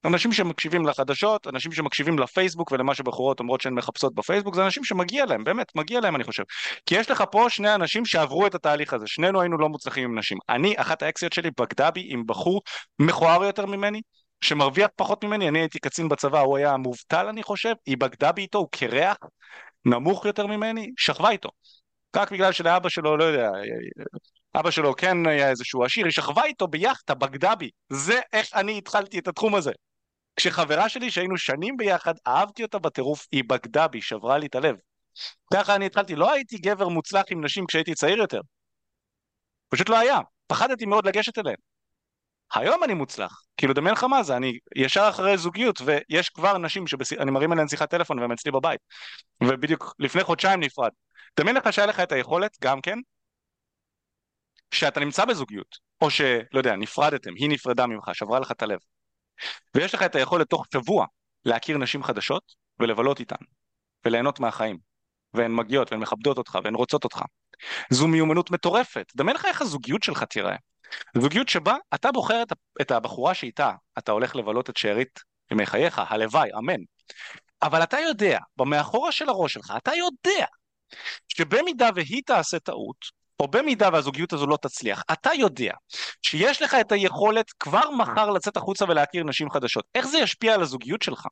[0.05, 5.25] אנשים שמקשיבים לחדשות, אנשים שמקשיבים לפייסבוק ולמה שבחורות אומרות שהן מחפשות בפייסבוק, זה אנשים שמגיע
[5.25, 6.43] להם, באמת, מגיע להם אני חושב.
[6.85, 10.19] כי יש לך פה שני אנשים שעברו את התהליך הזה, שנינו היינו לא מוצלחים עם
[10.19, 10.37] נשים.
[10.49, 12.61] אני, אחת האקסיות שלי בגדה בי עם בחור
[12.99, 14.01] מכוער יותר ממני,
[14.41, 18.41] שמרוויח פחות ממני, אני הייתי קצין בצבא, הוא היה מובטל אני חושב, היא בגדה בי
[18.41, 19.17] איתו, הוא קרח,
[19.85, 21.49] נמוך יותר ממני, שכבה איתו.
[22.15, 23.49] רק בגלל שלאבא שלו, לא יודע,
[24.55, 27.69] אבא שלו כן היה איזשהו עשיר, היא שכבה איתו ביאכטה, בגדה בי.
[27.89, 29.71] זה איך אני התחלתי את התחום הזה.
[30.35, 34.75] כשחברה שלי שהיינו שנים ביחד, אהבתי אותה בטירוף, היא בגדה בי, שברה לי את הלב.
[35.53, 38.41] ככה אני התחלתי, לא הייתי גבר מוצלח עם נשים כשהייתי צעיר יותר.
[39.69, 41.68] פשוט לא היה, פחדתי מאוד לגשת אליהם.
[42.53, 46.87] היום אני מוצלח, כאילו דמיין לך מה זה, אני ישר אחרי זוגיות ויש כבר נשים
[46.87, 48.79] שאני מרים אליהן שיחת טלפון והן אצלי בבית.
[49.43, 50.91] ובדיוק לפני חודשיים נפרד.
[51.39, 52.99] דמיין לך שהיה לך את היכולת גם כן
[54.71, 58.79] שאתה נמצא בזוגיות או שלא יודע נפרדתם, היא נפרדה ממך, שברה לך את הלב.
[59.75, 61.05] ויש לך את היכולת תוך שבוע
[61.45, 62.43] להכיר נשים חדשות
[62.79, 63.45] ולבלות איתן
[64.05, 64.89] וליהנות מהחיים.
[65.33, 67.21] והן מגיעות והן מכבדות אותך והן רוצות אותך.
[67.89, 70.55] זו מיומנות מטורפת, דמיין לך איך הזוגיות שלך תיראה
[71.17, 72.43] זוגיות שבה אתה בוחר
[72.81, 75.19] את, הבחורה שאיתה אתה הולך לבלות את שארית
[75.51, 76.81] ימי חייך, הלוואי, אמן.
[77.61, 80.45] אבל אתה יודע, במאחורה של הראש שלך, אתה יודע
[81.27, 85.73] שבמידה והיא תעשה טעות, או במידה והזוגיות הזו לא תצליח, אתה יודע
[86.21, 89.85] שיש לך את היכולת כבר מחר לצאת החוצה ולהכיר נשים חדשות.
[89.95, 91.27] איך זה ישפיע על הזוגיות שלך?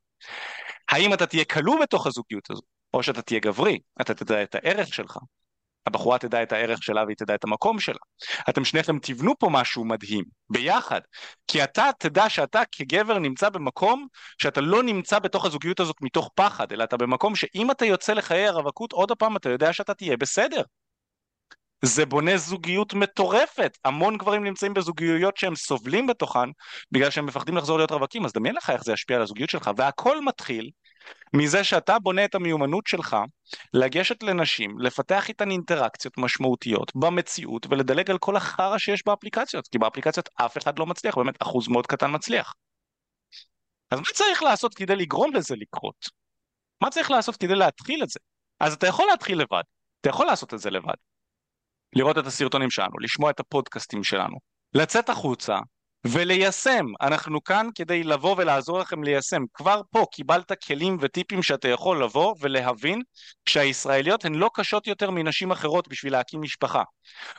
[0.91, 2.61] האם אתה תהיה כלוא בתוך הזוגיות הזו,
[2.93, 5.17] או שאתה תהיה גברי, אתה תדע את הערך שלך,
[5.87, 7.99] הבחורה תדע את הערך שלה והיא תדע את המקום שלה.
[8.49, 11.01] אתם שניכם תבנו פה משהו מדהים, ביחד.
[11.47, 14.07] כי אתה תדע שאתה כגבר נמצא במקום
[14.41, 18.47] שאתה לא נמצא בתוך הזוגיות הזאת מתוך פחד, אלא אתה במקום שאם אתה יוצא לחיי
[18.47, 20.61] הרווקות, עוד פעם אתה יודע שאתה תהיה בסדר.
[21.81, 23.77] זה בונה זוגיות מטורפת.
[23.85, 26.49] המון גברים נמצאים בזוגיות שהם סובלים בתוכן
[26.91, 29.71] בגלל שהם מפחדים לחזור להיות רווקים, אז דמיין לך איך זה ישפיע על הזוגיות שלך,
[29.77, 30.69] והכל מתחיל
[31.33, 33.17] מזה שאתה בונה את המיומנות שלך
[33.73, 40.29] לגשת לנשים, לפתח איתן אינטראקציות משמעותיות במציאות ולדלג על כל החרא שיש באפליקציות, כי באפליקציות
[40.35, 42.53] אף אחד לא מצליח, באמת אחוז מאוד קטן מצליח.
[43.91, 46.09] אז מה צריך לעשות כדי לגרום לזה לקרות?
[46.83, 48.19] מה צריך לעשות כדי להתחיל את זה?
[48.59, 49.63] אז אתה יכול להתחיל לבד,
[50.01, 50.93] אתה יכול לעשות את זה לבד.
[51.95, 54.37] לראות את הסרטונים שלנו, לשמוע את הפודקאסטים שלנו,
[54.73, 55.57] לצאת החוצה
[56.11, 56.85] וליישם.
[57.01, 59.41] אנחנו כאן כדי לבוא ולעזור לכם ליישם.
[59.53, 63.01] כבר פה קיבלת כלים וטיפים שאתה יכול לבוא ולהבין
[63.49, 66.83] שהישראליות הן לא קשות יותר מנשים אחרות בשביל להקים משפחה.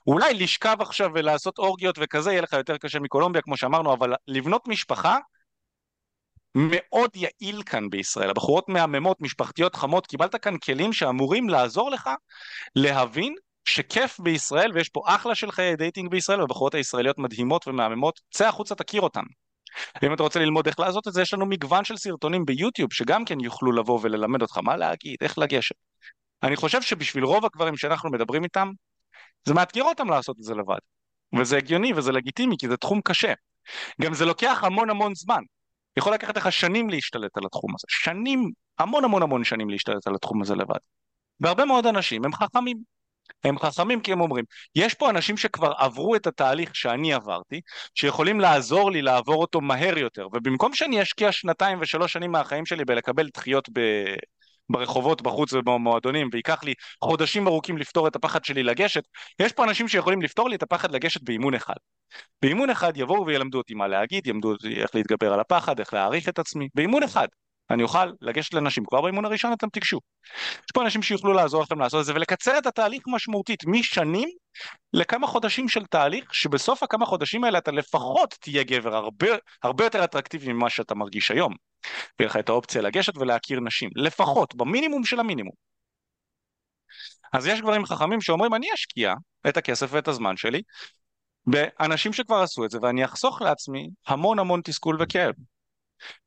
[0.06, 4.68] אולי לשכב עכשיו ולעשות אורגיות וכזה יהיה לך יותר קשה מקולומביה כמו שאמרנו, אבל לבנות
[4.68, 5.18] משפחה
[6.54, 8.30] מאוד יעיל כאן בישראל.
[8.30, 12.10] הבחורות מהממות, משפחתיות חמות, קיבלת כאן כלים שאמורים לעזור לך
[12.76, 13.34] להבין
[13.68, 18.74] שכיף בישראל ויש פה אחלה של חיי דייטינג בישראל והבחורות הישראליות מדהימות ומהממות, צא החוצה
[18.74, 19.22] תכיר אותן.
[20.02, 23.24] ואם אתה רוצה ללמוד איך לעשות את זה, יש לנו מגוון של סרטונים ביוטיוב שגם
[23.24, 25.74] כן יוכלו לבוא וללמד אותך מה להגיד, איך לגשת.
[26.42, 28.70] אני חושב שבשביל רוב הגברים שאנחנו מדברים איתם,
[29.44, 30.78] זה מאתגר אותם לעשות את זה לבד.
[31.38, 33.32] וזה הגיוני וזה לגיטימי כי זה תחום קשה.
[34.00, 35.42] גם זה לוקח המון המון זמן.
[35.96, 37.86] יכול לקחת לך שנים להשתלט על התחום הזה.
[37.88, 40.78] שנים, המון המון המון שנים להשתלט על התחום הזה לבד.
[41.40, 42.97] והרבה מאוד אנשים הם חכמים.
[43.44, 47.60] הם חכמים כי הם אומרים, יש פה אנשים שכבר עברו את התהליך שאני עברתי,
[47.94, 52.84] שיכולים לעזור לי לעבור אותו מהר יותר, ובמקום שאני אשקיע שנתיים ושלוש שנים מהחיים שלי
[52.84, 53.80] בלקבל דחיות ב...
[54.70, 56.74] ברחובות, בחוץ ובמועדונים, וייקח לי
[57.04, 59.02] חודשים ארוכים לפתור את הפחד שלי לגשת,
[59.40, 61.74] יש פה אנשים שיכולים לפתור לי את הפחד לגשת באימון אחד.
[62.42, 66.28] באימון אחד יבואו וילמדו אותי מה להגיד, ילמדו אותי איך להתגבר על הפחד, איך להעריך
[66.28, 67.28] את עצמי, באימון אחד.
[67.70, 70.00] אני אוכל לגשת לנשים, כבר באימון הראשון אתם תיגשו.
[70.36, 74.28] יש פה אנשים שיוכלו לעזור לכם לעשות את זה ולקצר את התהליך משמעותית משנים
[74.92, 79.28] לכמה חודשים של תהליך, שבסוף הכמה חודשים האלה אתה לפחות תהיה גבר הרבה,
[79.62, 81.54] הרבה יותר אטרקטיבי ממה שאתה מרגיש היום.
[82.18, 85.54] ויהיה לך את האופציה לגשת ולהכיר נשים, לפחות, במינימום של המינימום.
[87.32, 89.14] אז יש גברים חכמים שאומרים אני אשקיע
[89.48, 90.62] את הכסף ואת הזמן שלי
[91.46, 95.34] באנשים שכבר עשו את זה ואני אחסוך לעצמי המון המון תסכול וכאב.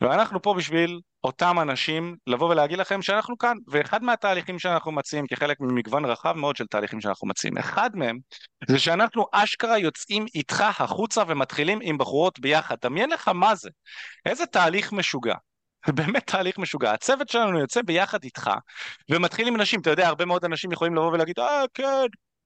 [0.01, 5.57] ואנחנו פה בשביל אותם אנשים לבוא ולהגיד לכם שאנחנו כאן, ואחד מהתהליכים שאנחנו מציעים כחלק
[5.59, 8.19] ממגוון רחב מאוד של תהליכים שאנחנו מציעים, אחד מהם
[8.67, 13.69] זה שאנחנו אשכרה יוצאים איתך החוצה ומתחילים עם בחורות ביחד, דמיין לך מה זה,
[14.25, 15.35] איזה תהליך משוגע.
[15.85, 16.91] זה באמת תהליך משוגע.
[16.91, 18.51] הצוות שלנו יוצא ביחד איתך,
[19.11, 22.05] ומתחיל עם נשים, אתה יודע, הרבה מאוד אנשים יכולים לבוא ולהגיד, אה, כן,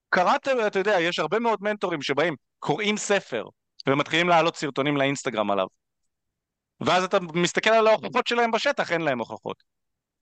[0.09, 3.43] קראתם, אתה יודע, יש הרבה מאוד מנטורים שבאים, קוראים ספר,
[3.88, 5.67] ומתחילים להעלות סרטונים לאינסטגרם עליו.
[6.82, 9.63] ואז אתה מסתכל על ההוכחות שלהם בשטח, אין להם הוכחות.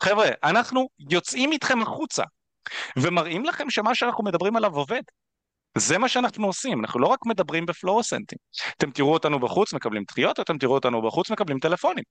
[0.04, 2.24] חבר'ה, אנחנו יוצאים איתכם החוצה,
[2.98, 5.02] ומראים לכם שמה שאנחנו מדברים עליו עובד.
[5.78, 8.38] זה מה שאנחנו עושים, אנחנו לא רק מדברים בפלורוסנטים.
[8.78, 12.04] אתם תראו אותנו בחוץ מקבלים דחיות, אתם תראו אותנו בחוץ מקבלים טלפונים.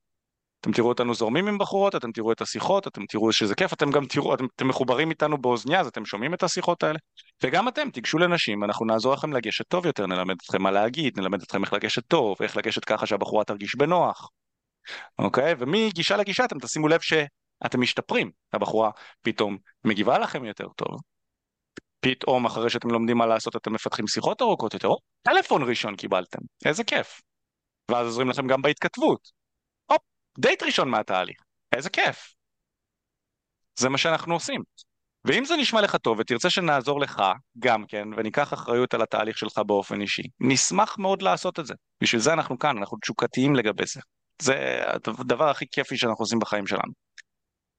[0.63, 3.91] אתם תראו אותנו זורמים עם בחורות, אתם תראו את השיחות, אתם תראו שזה כיף, אתם
[3.91, 6.99] גם תראו, אתם, אתם מחוברים איתנו באוזניה, אז אתם שומעים את השיחות האלה.
[7.43, 11.43] וגם אתם, תיגשו לנשים, אנחנו נעזור לכם לגשת טוב יותר, נלמד אתכם מה להגיד, נלמד
[11.43, 14.29] אתכם איך לגשת טוב, איך לגשת ככה שהבחורה תרגיש בנוח.
[15.19, 15.55] אוקיי?
[15.59, 18.91] ומגישה לגישה אתם תשימו לב שאתם משתפרים, הבחורה
[19.23, 21.01] פתאום מגיבה לכם יותר טוב.
[22.01, 26.41] פתאום אחרי שאתם לומדים מה לעשות אתם מפתחים שיחות ארוכות יותר, או טלפון ראשון קיבלתם,
[26.65, 27.21] איזה כיף.
[27.91, 29.42] ואז עוזרים לכם גם בהתכתבות.
[30.39, 31.37] דייט ראשון מהתהליך,
[31.73, 32.35] איזה כיף.
[33.79, 34.63] זה מה שאנחנו עושים.
[35.25, 37.23] ואם זה נשמע לך טוב ותרצה שנעזור לך
[37.59, 41.75] גם כן וניקח אחריות על התהליך שלך באופן אישי, נשמח מאוד לעשות את זה.
[42.03, 44.01] בשביל זה אנחנו כאן, אנחנו תשוקתיים לגבי זה.
[44.43, 44.83] זה
[45.21, 46.93] הדבר הכי כיפי שאנחנו עושים בחיים שלנו.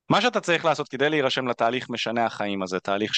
[0.09, 3.15] מה שאתה צריך לעשות כדי להירשם לתהליך משנה החיים הזה, תהליך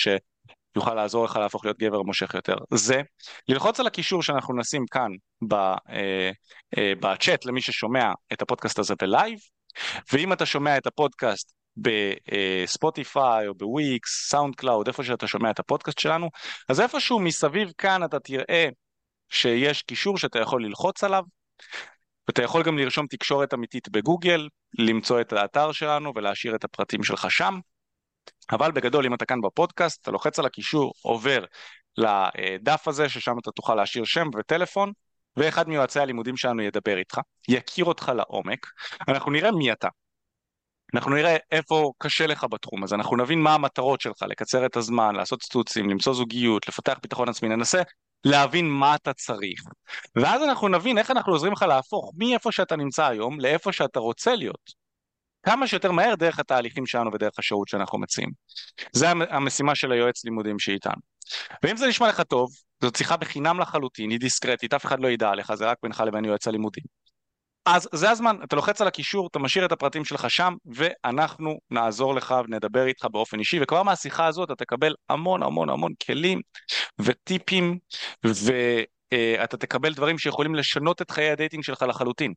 [0.76, 3.02] שיוכל לעזור לך להפוך להיות גבר מושך יותר, זה
[3.50, 5.12] ללחוץ על הקישור שאנחנו נשים כאן
[5.54, 5.76] אה,
[6.78, 9.40] אה, בצ'אט למי ששומע את הפודקאסט הזה בלייב,
[10.14, 16.00] ואם אתה שומע את הפודקאסט ב Spotify או בוויקס, SoundCloud, איפה שאתה שומע את הפודקאסט
[16.00, 16.30] שלנו,
[16.70, 18.68] אז איפשהו מסביב כאן אתה תראה
[19.30, 21.24] שיש קישור שאתה יכול ללחוץ עליו,
[22.28, 24.48] ואתה יכול גם לרשום תקשורת אמיתית בגוגל,
[24.80, 27.60] למצוא את האתר שלנו ולהשאיר את הפרטים שלך שם.
[28.52, 31.46] אבל בגדול אם אתה כאן בפודקאסט, אתה לוחץ על הקישור, עובר
[31.98, 34.92] לדף הזה ששם אתה תוכל להשאיר שם וטלפון,
[35.38, 38.68] ואחד מיועצי הלימודים שלנו ידבר איתך, יכיר אותך לעומק,
[39.08, 39.88] אנחנו נראה מי אתה.
[40.94, 45.16] אנחנו נראה איפה קשה לך בתחום הזה, אנחנו נבין מה המטרות שלך, לקצר את הזמן,
[45.16, 47.82] לעשות סטוצים, למצוא זוגיות, לפתח ביטחון עצמי, ננסה
[48.26, 49.64] להבין מה אתה צריך.
[50.16, 54.36] ואז אנחנו נבין איך אנחנו עוזרים לך להפוך מאיפה שאתה נמצא היום לאיפה שאתה רוצה
[54.36, 54.85] להיות.
[55.46, 58.30] כמה שיותר מהר דרך התהליכים שלנו ודרך השהות שאנחנו מציעים.
[58.92, 61.02] זה המשימה של היועץ לימודים שאיתנו.
[61.64, 62.50] ואם זה נשמע לך טוב,
[62.82, 66.26] זאת שיחה בחינם לחלוטין, היא דיסקרטית, אף אחד לא ידע עליך, זה רק בינך לבין
[66.26, 66.84] יועץ הלימודים.
[67.66, 72.16] אז זה הזמן, אתה לוחץ על הקישור, אתה משאיר את הפרטים שלך שם, ואנחנו נעזור
[72.16, 76.42] לך ונדבר איתך באופן אישי, וכבר מהשיחה הזאת אתה תקבל המון המון המון כלים
[77.00, 77.78] וטיפים,
[78.24, 82.34] ואתה תקבל דברים שיכולים לשנות את חיי הדייטינג שלך לחלוטין.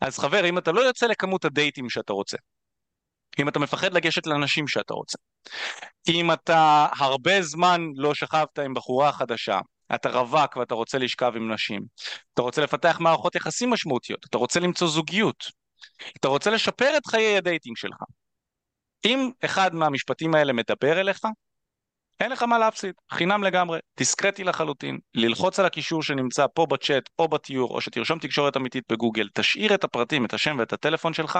[0.00, 2.36] אז חבר, אם אתה לא יוצא לכמות הדייטים שאתה רוצה,
[3.38, 5.18] אם אתה מפחד לגשת לנשים שאתה רוצה,
[6.08, 9.60] אם אתה הרבה זמן לא שכבת עם בחורה חדשה,
[9.94, 11.82] אתה רווק ואתה רוצה לשכב עם נשים,
[12.34, 15.44] אתה רוצה לפתח מערכות יחסים משמעותיות, אתה רוצה למצוא זוגיות,
[16.20, 18.02] אתה רוצה לשפר את חיי הדייטינג שלך.
[19.04, 21.20] אם אחד מהמשפטים האלה מדבר אליך,
[22.20, 27.28] אין לך מה להפסיד, חינם לגמרי, דיסקרטי לחלוטין, ללחוץ על הקישור שנמצא פה בצ'אט או
[27.28, 31.38] בתיאור, או שתרשום תקשורת אמיתית בגוגל, תשאיר את הפרטים, את השם ואת הטלפון שלך,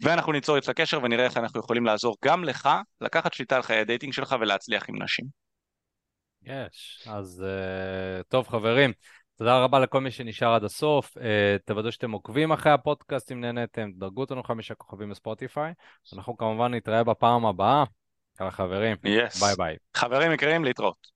[0.00, 2.68] ואנחנו ניצור איתך קשר ונראה איך אנחנו יכולים לעזור גם לך
[3.00, 5.26] לקחת שליטה על חיי הדייטינג שלך ולהצליח עם נשים.
[6.42, 8.92] יש, אז uh, טוב חברים,
[9.38, 11.20] תודה רבה לכל מי שנשאר עד הסוף, uh,
[11.64, 15.72] תוודאו שאתם עוקבים אחרי הפודקאסט אם נהניתם, דרגו אותנו חמישה כוכבים ב Spotify,
[16.12, 17.84] אנחנו כמובן נתראה בפעם הבאה.
[18.40, 19.40] יאללה חברים, yes.
[19.40, 19.76] ביי ביי.
[19.96, 21.06] חברים יקרים, להתראות.